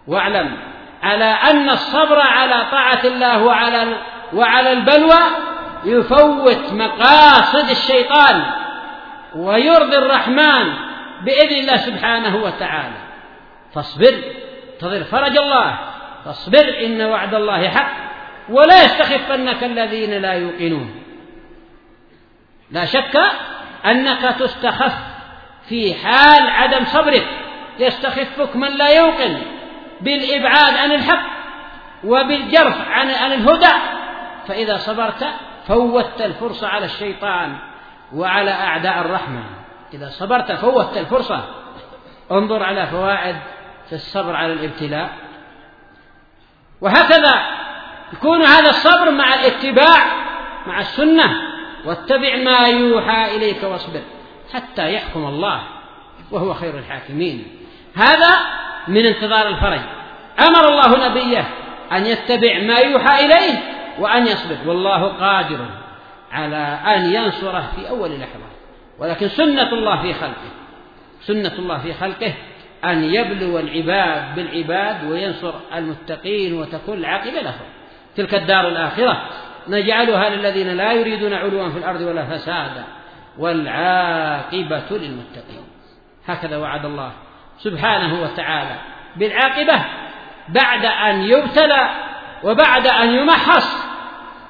[0.08, 0.58] واعلم
[1.04, 3.98] على أن الصبر على طاعة الله وعلى
[4.34, 5.20] وعلى البلوى
[5.86, 8.46] يفوت مقاصد الشيطان
[9.36, 10.74] ويرضي الرحمن
[11.22, 12.98] بإذن الله سبحانه وتعالى.
[13.74, 14.24] فاصبر
[14.74, 15.80] انتظر فرج الله.
[16.26, 17.92] فاصبر إن وعد الله حق
[18.50, 21.04] ولا يستخفنك الذين لا يوقنون.
[22.72, 23.22] لا شك
[23.86, 24.94] أنك تستخف
[25.70, 27.28] في حال عدم صبرك.
[27.80, 29.38] يستخفك من لا يوقن
[30.02, 31.26] بالإبعاد عن الحق
[32.04, 33.74] وبالجرف عن الهدى.
[34.48, 35.28] فإذا صبرت
[35.68, 37.58] فوتت الفرصة على الشيطان
[38.14, 39.44] وعلى أعداء الرحمة.
[39.94, 41.46] إذا صبرت فوتت الفرصة.
[42.32, 43.36] انظر على فوائد
[43.90, 45.10] في الصبر على الابتلاء.
[46.82, 47.46] وهكذا
[48.14, 50.06] يكون هذا الصبر مع الاتباع
[50.68, 51.42] مع السنة.
[51.86, 54.02] واتبع ما يوحى إليك واصبر
[54.54, 55.64] حتى يحكم الله
[56.32, 57.48] وهو خير الحاكمين.
[57.96, 58.40] هذا
[58.88, 59.82] من انتظار الفرج.
[60.40, 61.46] أمر الله نبيه
[61.92, 64.58] أن يتبع ما يوحى إليه وأن يصبر.
[64.66, 65.66] والله قادر
[66.32, 68.46] على أن ينصره في أول لحظة.
[69.00, 70.52] ولكن سنة الله في خلقه.
[71.22, 72.34] سنة الله في خلقه
[72.86, 77.66] أن يبلو العباد بالعباد وينصر المتقين وتكون العاقبة لهم.
[78.16, 79.30] تلك الدار الآخرة.
[79.68, 82.84] نجعلها للذين لا يريدون علوا في الأرض ولا فسادا.
[83.38, 85.66] والعاقبة للمتقين.
[86.28, 87.12] هكذا وعد الله
[87.58, 88.76] سبحانه وتعالى
[89.16, 89.82] بالعاقبة
[90.50, 91.90] بعد أن يبتلى
[92.44, 93.85] وبعد أن يمحص.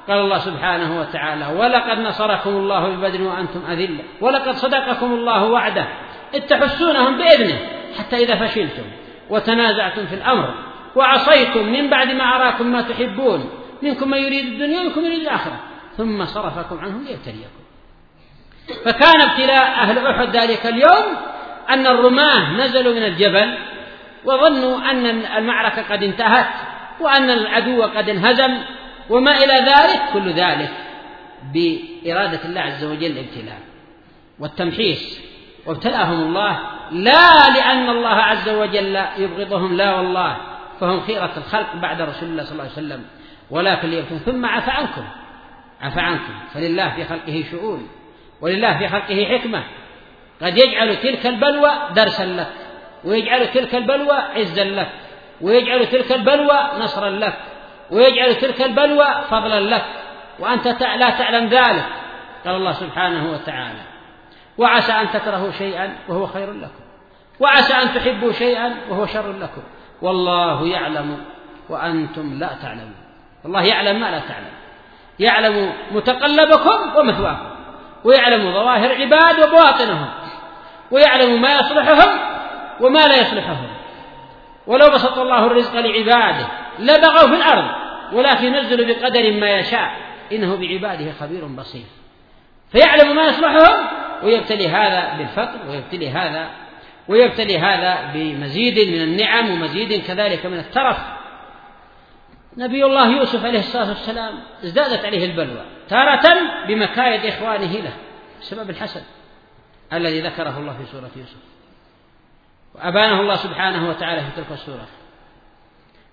[0.08, 5.86] قال الله سبحانه وتعالى ولقد نصركم الله ببدر وأنتم أذلة ولقد صدقكم الله وعده
[6.34, 7.58] إذ تحسونهم بإذنه
[7.98, 8.84] حتى إذا فشلتم
[9.30, 10.54] وتنازعتم في الأمر
[10.96, 13.50] وعصيتم من بعد ما أراكم ما تحبون
[13.82, 15.60] منكم من يريد الدنيا ومنكم من يريد الآخرة
[15.96, 17.66] ثم صرفكم عنهم ليبتليكم.
[18.84, 21.16] فكان ابتلاء أهل أحد ذلك اليوم
[21.70, 23.58] أن الرماة نزلوا من الجبل
[24.24, 26.46] وظنوا أن المعركة قد انتهت
[27.00, 28.58] وأن العدو قد انهزم
[29.10, 30.72] وما إلى ذلك كل ذلك
[31.54, 33.58] بإرادة الله عز وجل الابتلاء
[34.38, 35.20] والتمحيص.
[35.66, 40.36] وابتلاهم الله لا لأن الله عز وجل يبغضهم لا والله
[40.80, 43.04] فهم خيرة الخلق بعد رسول الله صلى الله عليه وسلم.
[43.50, 45.04] ولكن ليبتلون ثم عفى عنكم
[45.80, 46.34] عفى عنكم.
[46.54, 47.88] فلله في خلقه شؤون
[48.40, 49.64] ولله في خلقه حكمة.
[50.42, 52.52] قد يجعل تلك البلوى درسا لك
[53.04, 54.90] ويجعل تلك البلوى عزا لك
[55.40, 57.38] ويجعل تلك البلوى نصرا لك.
[57.90, 59.84] ويجعل تلك البلوى فضلا لك
[60.38, 61.84] وأنت لا تعلم ذلك.
[62.46, 63.82] قال الله سبحانه وتعالى
[64.58, 66.84] وعسى أن تكرهوا شيئا وهو خير لكم
[67.40, 69.62] وعسى أن تحبوا شيئا وهو شر لكم.
[70.02, 71.24] والله يعلم
[71.68, 72.94] وأنتم لا تعلمون.
[73.44, 74.52] الله يعلم ما لا تعلم.
[75.18, 77.50] يعلم متقلبكم ومثواكم
[78.04, 80.08] ويعلم ظواهر العباد وبواطنهم
[80.90, 82.18] ويعلم ما يصلحهم
[82.80, 83.75] وما لا يصلحهم.
[84.66, 86.46] ولو بسط الله الرزق لعباده
[86.78, 87.70] لبغوا في الأرض
[88.12, 89.96] ولكن ينزل بقدر ما يشاء.
[90.32, 91.84] إنه بعباده خبير بصير.
[92.72, 93.86] فيعلم ما يصلحهم
[94.22, 96.50] ويبتلي هذا بالفقر ويبتلي هذا
[97.08, 100.98] ويبتلي هذا بمزيد من النعم ومزيد كذلك من الترف.
[102.56, 106.22] نبي الله يوسف عليه الصلاة والسلام ازدادت عليه البلوى تارة
[106.68, 107.92] بمكايد إخوانه له
[108.40, 109.02] بسبب الحسد
[109.92, 111.55] الذي ذكره الله في سورة يوسف.
[112.76, 114.86] وأبانه الله سبحانه وتعالى في تلك السورة.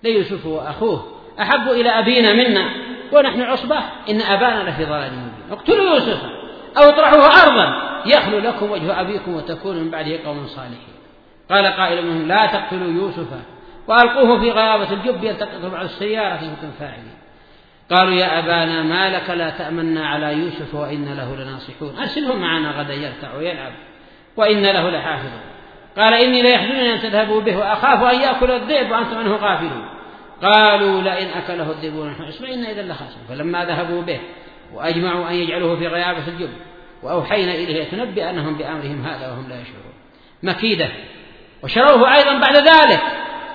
[0.02, 2.70] ليوسف وأخوه أحب إلى أبينا منا
[3.12, 3.78] ونحن عصبة
[4.10, 5.52] إن أبانا لفي ضلال مبين.
[5.52, 6.22] اقتلوا يوسف
[6.76, 10.94] أو اطرحوه أرضا يخلو لكم وجه أبيكم وتكونوا من بعده قوما صالحين.
[11.50, 13.26] قال قائل منهم لا تقتلوا يوسف
[13.88, 17.14] وألقوه في غرابة الجب يلتقطه بعض السيارة إن فاعلين.
[17.90, 21.98] قالوا يا أبانا ما لك لا تأمنا على يوسف وإن له لناصحون.
[21.98, 23.72] أرسله معنا غدا يرتع ويلعب
[24.36, 25.53] وإن له لحافظون.
[25.96, 29.88] قال إني ليحزنني أن تذهبوا به وأخاف أن يأكل الذئب وأنتم عنه غافلون.
[30.42, 33.26] قالوا لئن أكله الذئب ونحن إنا إذا لخاسرون.
[33.28, 34.20] فلما ذهبوا به
[34.74, 36.50] وأجمعوا أن يجعلوه في غيابة الجب
[37.02, 39.94] وأوحينا إليه تنبئنهم بأمرهم هذا وهم لا يشعرون.
[40.42, 40.88] مكيدة.
[41.62, 43.00] وشروه أيضا بعد ذلك.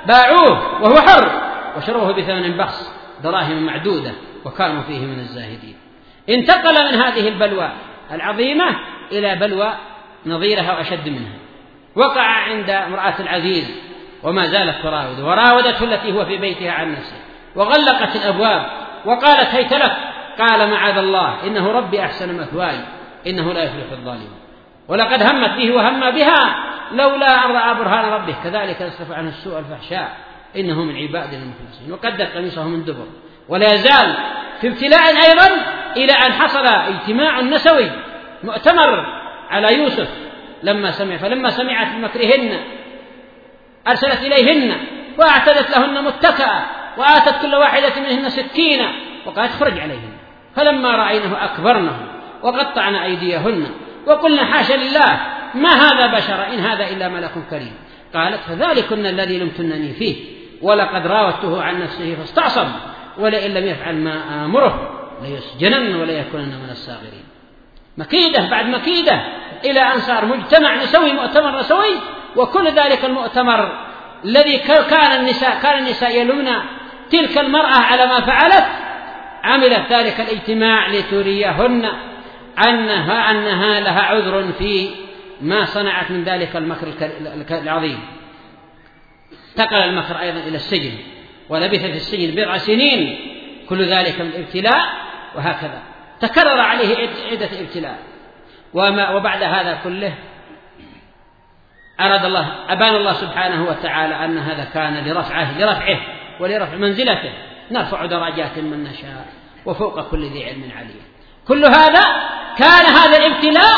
[0.08, 1.32] باعوه وهو حر.
[1.78, 2.92] وشروه بثمن بخس
[3.24, 4.12] دراهم معدودة
[4.46, 5.76] وكانوا فيه من الزاهدين.
[6.30, 7.72] انتقل من هذه البلوى
[8.12, 8.76] العظيمة
[9.12, 9.74] إلى بلوى
[10.26, 11.39] نظيرها وأشد منها.
[12.00, 13.72] وقع عند امرأة العزيز
[14.24, 17.16] وما زالت تراود وراودته التي هو في بيتها عن نفسه
[17.56, 18.66] وغلقت الأبواب
[19.06, 19.98] وقالت هيت لك.
[20.40, 22.80] قال معاذ الله إنه ربي أحسن مثواي
[23.28, 24.40] إنه لا يفلح الظالمون.
[24.88, 26.56] ولقد همت به وهم بها
[26.92, 28.36] لولا أن رأى برهان ربه.
[28.44, 30.18] كذلك نصرف عنه السوء الفحشاء
[30.56, 31.92] إنه من عبادنا المخلصين.
[31.92, 33.08] وقدر قميصه من دبر
[33.50, 34.14] ولا يزال
[34.62, 35.48] في ابتلاء أيضا
[35.98, 37.92] إلى أن حصل اجتماع نسوي
[38.44, 39.06] مؤتمر
[39.50, 40.29] على يوسف
[40.64, 42.60] لما سمع فلما سمعت بمكرهن
[43.88, 44.78] أرسلت إليهن
[45.18, 46.66] وأعتدت لهن متكأ
[46.98, 48.92] وآتت كل واحدة منهن سكينا
[49.26, 50.14] وقالت اخرج عليهن.
[50.56, 52.00] فلما رأينه أكبرنه
[52.44, 53.68] وقطعن أيديهن
[54.06, 55.20] وقلنا حاشا لله
[55.56, 57.74] ما هذا بشر؟ إن هذا إلا ملك كريم.
[58.14, 60.16] قالت فذلكن الذي لمتنني فيه
[60.62, 62.72] ولقد راودته عن نفسه فاستعصم
[63.18, 67.29] ولئن لم يفعل ما آمره ليسجنن ولا يكونن من الساغرين
[68.00, 69.22] مكيدة بعد مكيدة
[69.66, 71.96] إلى أن صار مجتمع نسوي مؤتمر نسوي
[72.36, 73.72] وكل ذلك المؤتمر
[74.26, 74.58] الذي
[74.90, 76.50] كان النساء كان النساء يلمن
[77.12, 78.66] تلك المرأة على ما فعلت
[79.44, 81.92] عملت ذلك الاجتماع لتريهن
[82.68, 84.90] أنها أنها لها عذر في
[85.42, 86.88] ما صنعت من ذلك المكر
[87.52, 88.00] العظيم.
[89.52, 90.92] انتقل المكر أيضا إلى السجن
[91.50, 93.20] ولبث في السجن بضع سنين
[93.70, 94.86] كل ذلك من الابتلاء
[95.36, 95.89] وهكذا.
[96.22, 98.00] تكرر عليه عدة ابتلاء.
[98.74, 100.14] وما وبعد هذا كله
[102.00, 105.98] أراد الله أبان الله سبحانه وتعالى أن هذا كان لرفعه لرفعه
[106.40, 107.34] ولرفع منزلته.
[107.72, 109.26] نرفع درجات من نشاء
[109.66, 111.02] وفوق كل ذي علم عليم.
[111.48, 112.02] كل هذا
[112.58, 113.76] كان هذا الابتلاء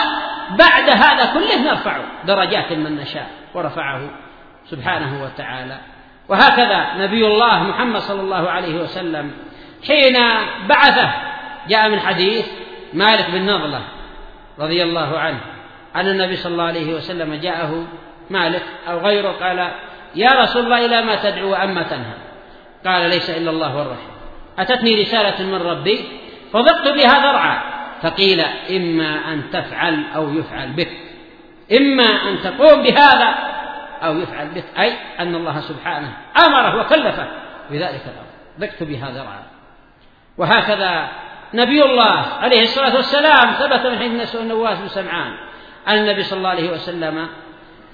[0.52, 4.10] بعد هذا كله نرفع درجات من نشاء ورفعه
[4.66, 5.78] سبحانه وتعالى.
[6.30, 9.32] وهكذا نبي الله محمد صلى الله عليه وسلم
[9.88, 10.18] حين
[10.68, 11.12] بعثه
[11.68, 12.46] جاء من حديث
[12.94, 13.82] مالك بن نضلة
[14.60, 15.40] رضي الله عنه
[15.96, 17.88] أن النبي صلى الله عليه وسلم جاءه
[18.30, 19.72] مالك أو غيره قال
[20.16, 22.14] يا رسول الله إلى ما تدعو أما تنهى؟
[22.86, 24.12] قال ليس إلا الله والرحمة
[24.60, 26.06] أتتني رسالة من ربي
[26.54, 27.62] فضقت بها ذرعا
[28.02, 30.90] فقيل إما أن تفعل أو يفعل بك.
[31.78, 33.36] إما أن تقوم بهذا
[34.04, 37.28] أو يفعل بك أي أن الله سبحانه أمره وكلفه
[37.72, 39.44] بذلك الأمر ضقت بها ذرعا.
[40.38, 41.10] وهكذا
[41.54, 45.34] نبي الله عليه الصلاة والسلام ثبت من حديث النواس بن سمعان
[45.88, 47.28] أن النبي صلى الله عليه وسلم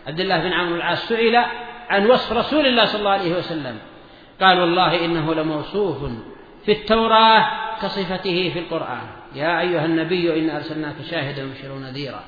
[0.08, 1.36] عبد الله بن عمرو العاص سئل
[1.90, 3.78] عن وصف رسول الله صلى الله عليه وسلم.
[4.42, 5.98] قال والله إنه لموصوف
[6.66, 7.50] في التوراة
[7.82, 9.08] كصفته في القرآن.
[9.36, 12.24] يا أيها النبي إن أرسلناك شاهدا وبشرا ونذيرا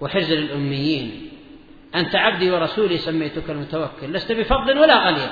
[0.00, 1.30] وحرزا للأميين.
[1.94, 4.12] أنت عبدي ورسولي سميتك المتوكل.
[4.12, 5.30] لست بفض ولا غليظ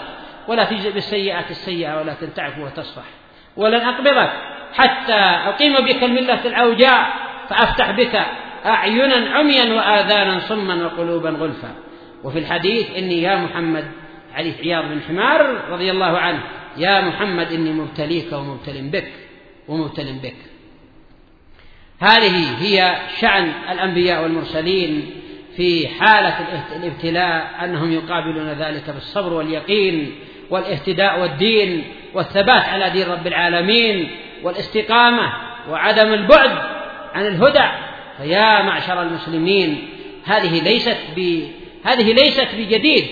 [0.48, 3.19] ولا تجزئ بالسيئات السيئة ولكن تعفو وتصفح.
[3.60, 4.32] ولن أقبضك.
[4.72, 7.12] حتى أقيم بك الملة العوجاء
[7.48, 8.26] فأفتح بك
[8.66, 11.74] أعينا عميا وآذانا صما وقلوبا غلفا.
[12.24, 13.84] وفي الحديث إني يا محمد
[14.34, 16.42] حديث عياض بن حمار رضي الله عنه
[16.76, 19.12] يا محمد إني مبتليك ومبتل بك
[19.68, 20.36] ومبتل بك.
[22.00, 25.10] هذه هي شأن الأنبياء والمرسلين
[25.56, 26.34] في حالة
[26.76, 30.14] الابتلاء أنهم يقابلون ذلك بالصبر واليقين
[30.50, 31.84] والاهتداء والدين.
[32.14, 34.10] والثبات على دين رب العالمين
[34.42, 35.32] والاستقامة
[35.70, 36.58] وعدم البعد
[37.14, 37.68] عن الهدى.
[38.18, 39.88] فيا معشر المسلمين
[40.24, 41.42] هذه ليست ب
[41.84, 43.06] هذه ليست بجديد.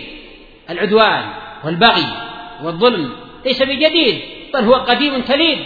[0.71, 1.25] العدوان
[1.65, 2.07] والبغي
[2.63, 3.13] والظلم
[3.45, 4.21] ليس بجديد
[4.55, 5.59] بل هو قديم تليد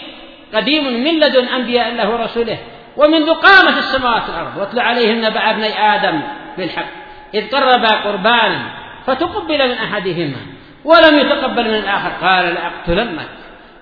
[0.53, 2.57] قديم من لدن أنبياء الله ورسوله
[2.97, 6.21] ومنذ قامت السماوات والأرض واتل عليهم نبأ ابني آدم
[6.57, 6.89] بالحق
[7.33, 8.73] إذ قربا قربانا
[9.05, 10.37] فتقبل من أحدهما.
[10.85, 12.09] ولم يتقبل من الآخر.
[12.09, 13.29] قال لأقتلنك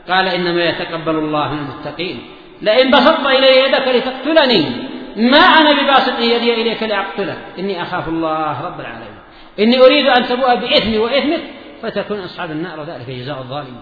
[0.10, 2.22] قال إنما يتقبل الله من المتقين.
[2.62, 4.92] لئن بسطت إلي يدك لتقتلني.
[5.16, 9.22] ما أنا بباسط يدي إليك لأقتلك إني أخاف الله رب العالمين.
[9.60, 11.42] إني أريد أن تبوء بإثمي وإثمك
[11.82, 13.82] فتكون أصحاب النار وذلك جزاء الظالمين.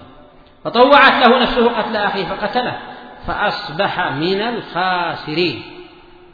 [0.65, 2.77] فطوعت له نفسه قتل أخيه فقتله.
[3.27, 5.61] فأصبح من الخاسرين.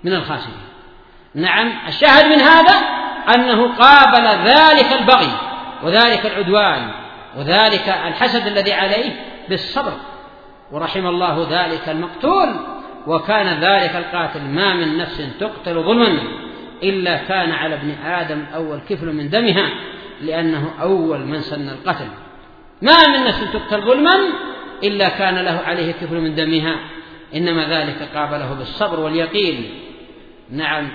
[0.04, 0.66] من الخاسرين.
[1.36, 2.74] نعم الشاهد من هذا
[3.36, 5.32] أنه قابل ذلك البغي.
[5.84, 6.92] وذلك العدوان
[7.38, 9.12] وذلك الحسد الذي عليه
[9.50, 9.94] بالصبر.
[10.72, 12.56] ورحم الله ذلك المقتول
[13.08, 16.20] وكان ذلك القاتل ما من نفس تقتل ظلما
[16.84, 19.70] إلا كان على ابن آدم أول كفل من دمها
[20.22, 22.08] لأنه أول من سن القتل.
[22.82, 24.16] ما من نفس تقتل ظلما
[24.84, 26.76] إلا كان له عليه كفل من دمها.
[27.36, 29.70] إنما ذلك قابله بالصبر واليقين.
[30.52, 30.92] نعم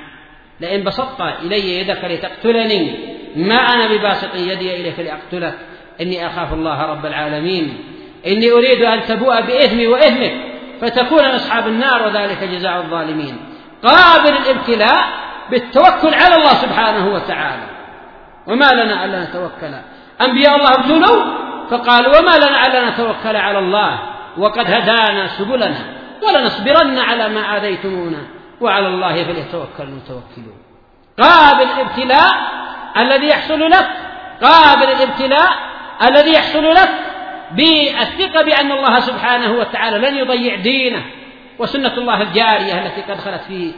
[0.60, 2.96] لئن بسطت إلي يدك لتقتلني
[3.36, 5.58] ما أنا بباسط يدي إليك لأقتلك.
[6.00, 7.84] إني أخاف الله رب العالمين.
[8.26, 10.32] إني أريد أن تبوء بإثمي وإثمك
[10.80, 13.36] فتكون أصحاب النار وذلك جزاء الظالمين.
[13.84, 15.04] قابل الابتلاء
[15.50, 17.66] بالتوكل على الله سبحانه وتعالى.
[18.46, 19.74] وما لنا ألا نتوكل.
[20.20, 21.24] أنبياء الله ابتلوا
[21.70, 23.98] فقالوا وما لنا ألا نتوكل على الله.
[24.38, 25.84] وقد هدانا سبلنا
[26.22, 28.22] ولنصبرن على ما آذيتمونا.
[28.60, 30.58] وعلى الله فليتوكل المتوكلون.
[31.22, 32.32] قابل الابتلاء
[32.96, 33.88] الذي يحصل لك
[34.42, 35.50] قابل الابتلاء
[36.08, 36.90] الذي يحصل لك
[37.52, 41.02] بالثقة بأن الله سبحانه وتعالى لن يضيع دينه
[41.58, 43.72] وسنة الله الجارية التي قد خلت في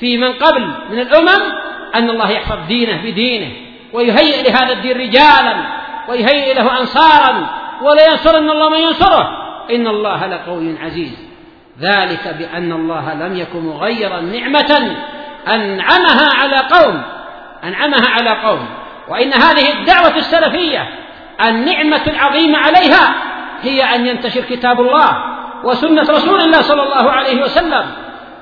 [0.00, 1.52] في من قبل من الأمم
[1.94, 3.52] أن الله يحفظ دينه بدينه
[3.92, 7.50] ويهيئ لهذا الدين رجالا ويهيئ له أنصارا
[7.82, 9.28] ولينصرن الله من ينصره.
[9.70, 11.28] إن الله لقوي عزيز.
[11.80, 14.96] ذلك بأن الله لم يكن مغيرا نعمة
[15.48, 17.02] أنعمها على قوم.
[17.64, 18.68] أنعمها على قوم.
[19.08, 20.88] وإن هذه الدعوة السلفية
[21.48, 23.14] النعمة العظيمة عليها
[23.62, 25.24] هي أن ينتشر كتاب الله
[25.64, 27.86] وسنة رسول الله صلى الله عليه وسلم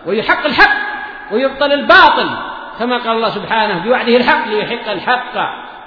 [0.07, 0.77] ويحق الحق
[1.33, 2.29] ويبطل الباطل
[2.79, 5.35] كما قال الله سبحانه بوعده الحق ليحق الحق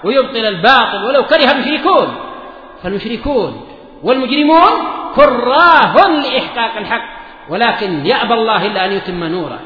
[0.04, 2.16] ويبطل الباطل ولو كره المشركون.
[2.84, 3.68] فالمشركون
[4.04, 4.70] والمجرمون
[5.16, 7.04] كراه لإحقاق الحق
[7.50, 9.60] ولكن يأبى الله إلا أن يتم نوره.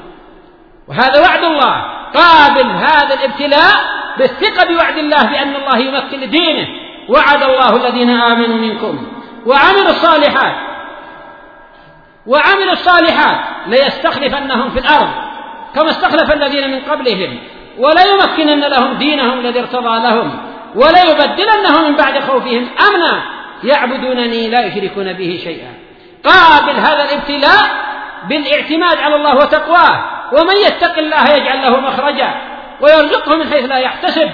[0.88, 1.86] وهذا وعد الله.
[2.14, 3.74] قابل هذا الابتلاء
[4.18, 6.68] بالثقة بوعد الله بأن الله يمكن لدينه.
[7.10, 9.08] وعد الله الذين آمنوا منكم.
[9.46, 10.56] وعملوا الصالحات.
[12.28, 15.10] وعملوا الصالحات ليستخلفنهم في الأرض.
[15.76, 17.40] كما استخلف الذين من قبلهم.
[17.78, 20.42] ولا يمكنن لهم دينهم الذي ارتضى لهم.
[20.76, 22.70] ولا يبدلنهم من بعد خوفهم.
[22.90, 23.24] أمنا
[23.64, 25.74] يعبدونني لا يشركون به شيئا.
[26.26, 27.64] قابل هذا الابتلاء
[28.30, 30.23] بالإعتماد على الله وتقواه.
[30.34, 32.34] ومن يتق الله يجعل له مخرجا
[32.82, 34.30] ويرزقه من حيث لا يحتسب.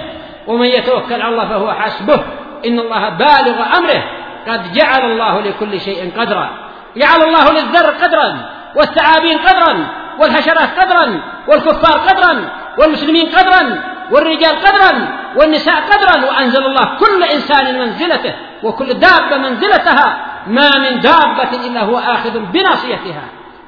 [0.48, 2.20] ومن يتوكل على الله فهو حسبه.
[2.66, 4.04] إن الله بالغ أمره.
[4.48, 6.50] قد جعل الله لكل شيء قدرا.
[6.98, 8.36] جعل الله للذر قدرا
[8.76, 9.88] والثعابين قدرا
[10.20, 16.26] والحشرات قدرا والكفار قدرا والمسلمين قدرا والرجال قدرا والنساء قدرا.
[16.26, 18.34] وأنزل الله كل إنسان منزلته
[18.64, 20.26] وكل دابة منزلتها.
[20.48, 23.24] ما من دابة إلا هو آخذ بناصيتها.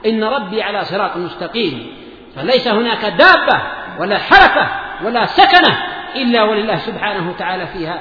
[0.06, 2.01] إن ربي على صراط مستقيم.
[2.36, 3.62] فليس هناك دابة
[4.00, 4.68] ولا حركة
[5.04, 5.78] ولا سكنة
[6.16, 8.00] إلا ولله سبحانه وتعالى فيها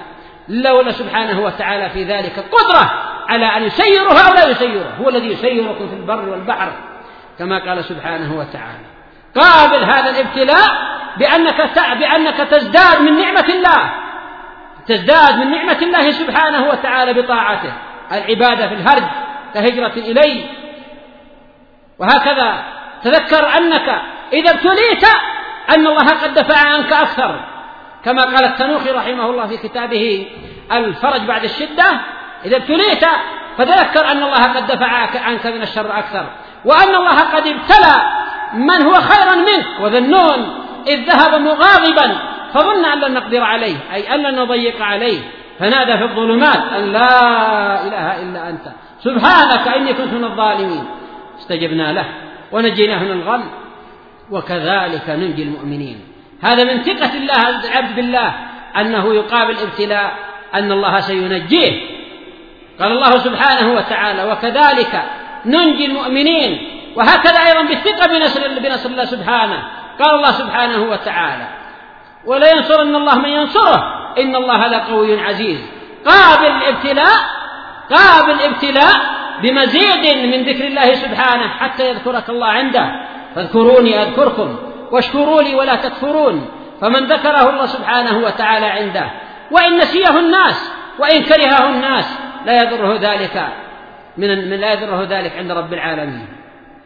[0.49, 2.91] إلا ولا سبحانه وتعالى في ذلك قدرة
[3.29, 6.73] على أن يسيرها أو لا يسيرها هو الذي يسيركم في البر والبحر
[7.39, 8.91] كما قال سبحانه وتعالى.
[9.37, 10.69] قابل هذا الابتلاء
[11.17, 13.91] بأنك بأنك تزداد من نعمة الله
[14.87, 17.73] تزداد من نعمة الله سبحانه وتعالى بطاعته.
[18.13, 19.03] العبادة في الهرج
[19.55, 20.45] كهجرة إلي
[21.99, 22.65] وهكذا.
[23.05, 24.03] تذكر أنك
[24.33, 25.05] إذا ابتليت
[25.71, 27.41] أن الله قد دفع عنك أكثر.
[28.05, 30.27] كما قال التنوخي رحمه الله في كتابه
[30.73, 31.85] الفرج بعد الشدة
[32.45, 33.05] إذا ابتليت
[33.59, 34.87] فتذكر أن الله قد دفع
[35.25, 36.27] عنك من الشر أكثر.
[36.65, 37.95] وأن الله قد ابتلى
[38.55, 40.67] من هو خيرا منك وذنون.
[40.87, 42.19] إذ ذهب مغاضبا
[42.55, 45.21] فظن أن لن نقدر عليه أي أن لن نضيق عليه.
[45.59, 48.73] فنادى في الظلمات أن لا إله إلا أنت.
[49.05, 50.85] سبحانك إني كنت من الظالمين.
[51.39, 52.05] استجبنا له
[52.53, 53.45] ونجيناه من الغم.
[54.31, 56.01] وكذلك ننجي المؤمنين.
[56.43, 58.35] هذا من ثقة الله العبد بالله
[58.77, 60.13] أنه يقابل ابتلاء
[60.55, 61.73] أن الله سينجيه.
[62.81, 65.03] قال الله سبحانه وتعالى وكذلك
[65.47, 66.59] ننجي المؤمنين.
[66.97, 69.63] وهكذا أيضا بالثقة بنصر, بنصر الله سبحانه.
[70.01, 71.49] قال الله سبحانه وتعالى
[72.25, 73.85] ولا ينصرن الله من ينصره
[74.19, 75.61] إن الله لقوي عزيز.
[76.07, 77.19] قابل الابتلاء
[77.91, 78.95] قابل الابتلاء
[79.43, 83.11] بمزيد من ذكر الله سبحانه حتى يذكرك الله عنده.
[83.35, 84.57] فاذكروني أذكركم
[84.91, 86.49] واشكروا لي ولا تكفرون
[86.81, 89.11] فمن ذكره الله سبحانه وتعالى عنده
[89.51, 93.49] وإن نسيه الناس وإن كرهه الناس لا يضره ذلك
[94.17, 96.27] من لا يضره ذلك عند رب العالمين.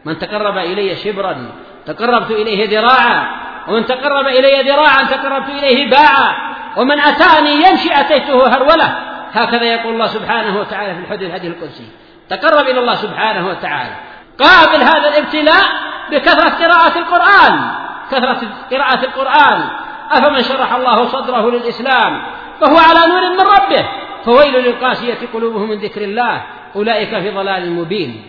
[0.05, 1.51] من تقرب إلي شبرا
[1.85, 3.27] تقربت إليه ذراعا
[3.67, 6.35] ومن تقرب إلي ذراعا تقربت إليه باعا
[6.77, 8.95] ومن أتاني يمشي أتيته هرولة.
[9.31, 11.87] هكذا يقول الله سبحانه وتعالى في الحديث الحديث القدسي.
[12.29, 13.95] تقرب إلى الله سبحانه وتعالى.
[14.39, 15.65] قابل هذا الابتلاء
[16.11, 17.71] بكثرة قراءة القرآن.
[18.11, 19.69] كثرة قراءة القرآن.
[20.11, 22.21] أفمن شرح الله صدره للإسلام
[22.61, 23.85] فهو على نور من ربه.
[24.25, 26.43] فويل للقاسية قلوبهم من ذكر الله.
[26.75, 28.25] أولئك في ضلال مبين.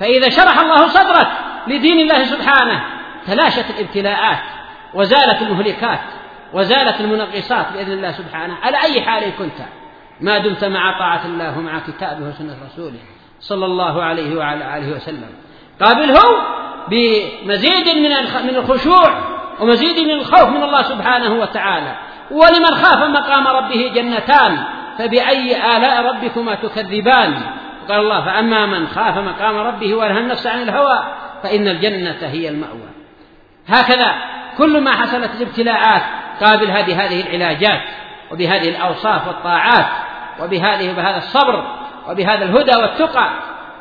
[0.00, 1.28] فإذا شرح الله صدرك
[1.66, 2.84] لدين الله سبحانه
[3.26, 4.38] تلاشت الابتلاءات
[4.94, 6.00] وزالت المهلكات
[6.52, 8.56] وزالت المنغصات بإذن الله سبحانه.
[8.62, 9.60] على أي حال كنت؟
[10.20, 12.98] ما دمت مع طاعة الله ومع كتابه وسنة رسوله
[13.40, 15.30] صلى الله عليه وعلى آله وسلم.
[15.80, 16.20] قابله
[16.88, 18.10] بمزيد من
[18.46, 19.14] من الخشوع
[19.60, 21.96] ومزيد من الخوف من الله سبحانه وتعالى.
[22.30, 24.64] ولمن خاف مقام ربه جنتان
[24.98, 27.34] فبأي آلاء ربكما تكذبان؟
[27.88, 31.04] قال الله فأما من خاف مقام ربه ونهى النفس عن الهوى
[31.42, 32.88] فإن الجنة هي المأوى.
[33.68, 34.14] هكذا
[34.58, 36.02] كل ما حصلت الابتلاءات
[36.44, 37.80] قابلها بهذه العلاجات
[38.32, 39.86] وبهذه الأوصاف والطاعات
[40.42, 41.64] وبهذه بهذا الصبر
[42.08, 43.30] وبهذا الهدى والتقى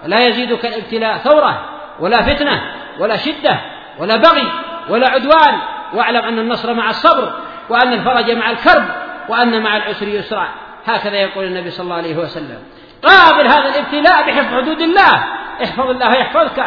[0.05, 1.76] لا يزيدك الابتلاء ثورة.
[1.99, 2.61] ولا فتنة
[2.99, 3.59] ولا شدة
[3.99, 4.51] ولا بغي
[4.89, 5.59] ولا عدوان.
[5.93, 7.33] واعلم أن النصر مع الصبر
[7.69, 8.83] وأن الفرج مع الكرب
[9.29, 10.47] وأن مع العسر يسرا.
[10.85, 12.59] هكذا يقول النبي صلى الله عليه وسلم.
[13.03, 15.23] قابل هذا الابتلاء بحفظ حدود الله.
[15.63, 16.59] احفظ الله يحفظك.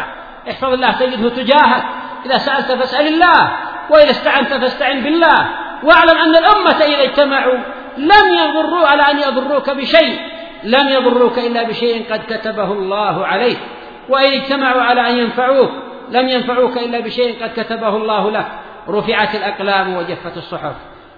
[0.49, 1.83] احفظ الله تجده تجاهك.
[2.25, 3.51] إذا سألت فاسأل الله
[3.89, 5.47] وإذا استعنت فاستعن بالله.
[5.83, 7.57] واعلم أن الأمة إذا اجتمعوا
[7.97, 10.19] لم يضروا على أن يضروك بشيء
[10.63, 13.59] لم يضروك إلا بشيء قد كتبه الله عليك.
[14.09, 15.71] وإن اجتمعوا على أن ينفعوك
[16.09, 18.47] لم ينفعوك إلا بشيء قد كتبه الله لك
[18.89, 20.75] رفعت الأقلام وجفت الصحف.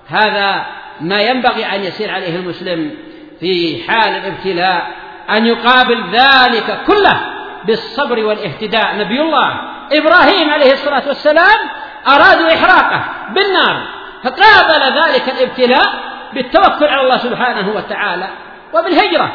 [0.07, 0.65] هذا
[1.01, 2.91] ما ينبغي أن يسير عليه المسلم
[3.39, 4.88] في حال الابتلاء
[5.29, 7.19] أن يقابل ذلك كله
[7.65, 8.95] بالصبر والاهتداء.
[8.95, 9.61] نبي الله
[9.91, 11.59] إبراهيم عليه الصلاة والسلام
[12.07, 13.88] أرادوا إحراقه بالنار
[14.23, 18.27] فقابل ذلك الابتلاء بالتوكل على الله سبحانه وتعالى
[18.73, 19.34] وبالهجرة.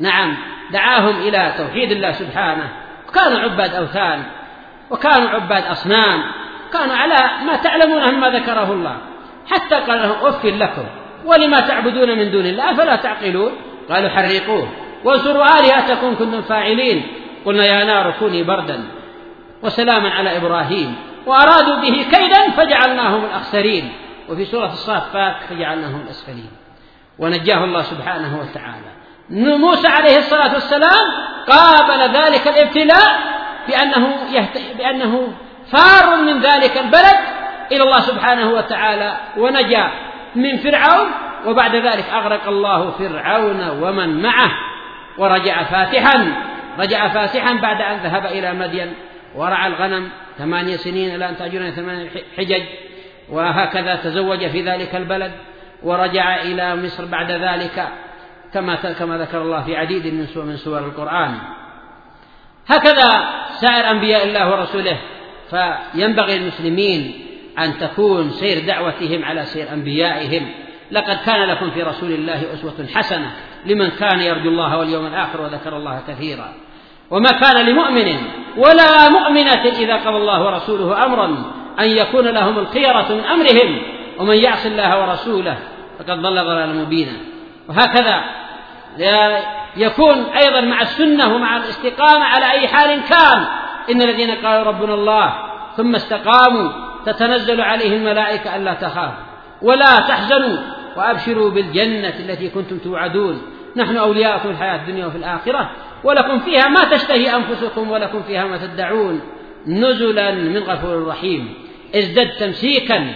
[0.00, 0.36] نعم
[0.72, 2.68] دعاهم إلى توحيد الله سبحانه.
[3.08, 4.22] وكانوا عباد أوثان
[4.90, 6.22] وكانوا عباد أصنام
[6.72, 8.96] كانوا على ما تعلمونه مما ذكره الله.
[9.46, 10.84] حتى قال لهم أف لكم
[11.24, 13.52] ولما تعبدون من دون الله أفلا تعقلون؟
[13.90, 14.68] قالوا حرقوه
[15.04, 17.06] وانصروا آلهتكم كنتم فاعلين.
[17.44, 18.84] قلنا يا نار كوني بردا
[19.62, 20.96] وسلاما على إبراهيم.
[21.26, 23.92] وأرادوا به كيدا فجعلناهم الأخسرين.
[24.28, 26.50] وفي سورة الصافات فجعلناهم الأسفلين.
[27.18, 28.90] ونجاه الله سبحانه وتعالى.
[29.30, 33.18] موسى عليه الصلاة والسلام قابل ذلك الابتلاء
[33.68, 34.58] بأنه, يهت...
[34.78, 35.32] بأنه
[35.72, 37.18] فار من ذلك البلد
[37.72, 39.90] إلى الله سبحانه وتعالى ونجا
[40.34, 41.10] من فرعون
[41.46, 44.50] وبعد ذلك أغرق الله فرعون ومن معه
[45.18, 46.34] ورجع فاتحا
[46.78, 48.94] رجع فاتحا بعد أن ذهب إلى مدين
[49.36, 50.08] ورعى الغنم
[50.38, 52.08] ثمانية سنين إلى أن تأجرنا ثمان
[52.38, 52.62] حجج
[53.30, 55.32] وهكذا تزوج في ذلك البلد
[55.82, 57.88] ورجع إلى مصر بعد ذلك.
[58.54, 61.38] كما كما ذكر الله في عديد من سور من سور القرآن.
[62.68, 64.98] هكذا سائر أنبياء الله ورسوله
[65.50, 67.26] فينبغي للمسلمين
[67.58, 70.52] أن تكون سير دعوتهم على سير أنبيائهم.
[70.90, 73.30] لقد كان لكم في رسول الله أسوة حسنة
[73.66, 76.52] لمن كان يرجو الله واليوم الآخر وذكر الله كثيرا.
[77.10, 78.16] وما كان لمؤمن
[78.56, 83.82] ولا مؤمنة إذا قضى الله ورسوله أمرا أن يكون لهم الخيرة من أمرهم
[84.18, 85.58] ومن يعص الله ورسوله
[85.98, 87.12] فقد ضل ضلالا مبينا.
[87.68, 88.24] وهكذا
[89.76, 93.46] يكون أيضا مع السنة ومع الاستقامة على أي حال كان.
[93.90, 95.34] إن الذين قالوا ربنا الله
[95.76, 96.70] ثم استقاموا
[97.06, 99.24] تتنزل عليهم الملائكة ألا تخافوا
[99.62, 100.56] ولا تحزنوا
[100.96, 103.42] وأبشروا بالجنة التي كنتم توعدون.
[103.76, 105.70] نحن أولياءكم في الحياة الدنيا وفي الآخرة
[106.04, 109.20] ولكم فيها ما تشتهي أنفسكم ولكم فيها ما تدعون.
[109.66, 111.54] نزلا من غفور رحيم.
[111.94, 113.06] ازدد تمسيكا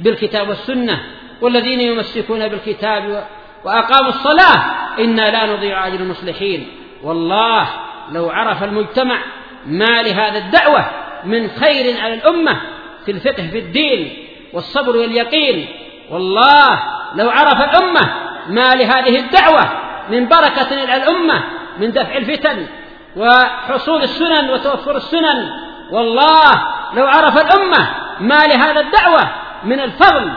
[0.00, 1.00] بالكتاب والسنة
[1.40, 3.24] والذين يمسكون بالكتاب
[3.64, 4.64] وأقاموا الصلاة.
[4.98, 6.68] إنا لا نضيع أجر المصلحين.
[7.02, 7.68] والله
[8.12, 9.18] لو عرف المجتمع
[9.66, 10.84] ما لهذا الدعوة
[11.24, 12.60] من خير على الأمة
[13.04, 15.66] في الفقه في الدين والصبر واليقين.
[16.10, 16.82] والله
[17.14, 18.14] لو عرف الأمة
[18.48, 19.68] ما لهذه الدعوة
[20.10, 21.44] من بركة على الأمة
[21.78, 22.66] من دفع الفتن
[23.16, 25.50] وحصول السنن وتوفر السنن.
[25.90, 26.62] والله
[26.94, 27.88] لو عرف الأمة
[28.20, 29.30] ما لهذا الدعوة
[29.64, 30.30] من الفضل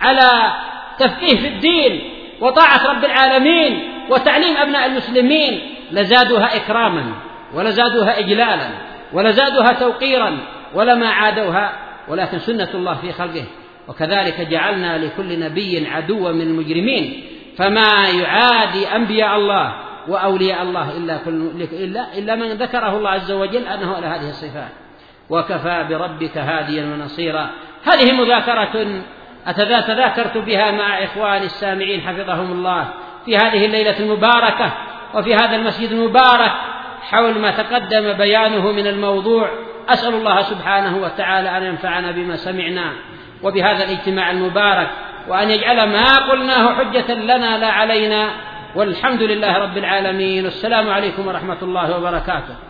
[0.00, 0.52] على
[0.98, 5.60] تفقيه في الدين وطاعة رب العالمين وتعليم أبناء المسلمين
[5.92, 7.14] لزادوها إكراما
[7.54, 8.70] ولزادوها إجلالا
[9.12, 10.38] ولزادوها توقيرا
[10.74, 11.72] ولما عادوها
[12.08, 13.44] ولكن سنة الله في خلقه.
[13.88, 17.22] وكذلك جعلنا لكل نبي عدوا من المجرمين.
[17.56, 19.74] فما يعادي أنبياء الله
[20.08, 24.70] وأولياء الله إلا, كل إلا, إلا من ذكره الله عز وجل أنه على هذه الصفات.
[25.30, 27.50] وكفى بربك هاديا ونصيرا.
[27.84, 29.02] هذه مذاكرة
[29.46, 32.88] أتذاكرت بها مع إخواني السامعين حفظهم الله
[33.24, 34.72] في هذه الليلة المباركة
[35.14, 36.52] وفي هذا المسجد المبارك
[37.10, 39.48] حول ما تقدم بيانه من الموضوع.
[39.88, 42.92] أسأل الله سبحانه وتعالى أن ينفعنا بما سمعنا
[43.42, 44.88] وبهذا الاجتماع المبارك
[45.28, 48.30] وأن يجعل ما قلناه حجة لنا لا علينا.
[48.74, 50.44] والحمد لله رب العالمين.
[50.44, 52.67] والسلام عليكم ورحمة الله وبركاته.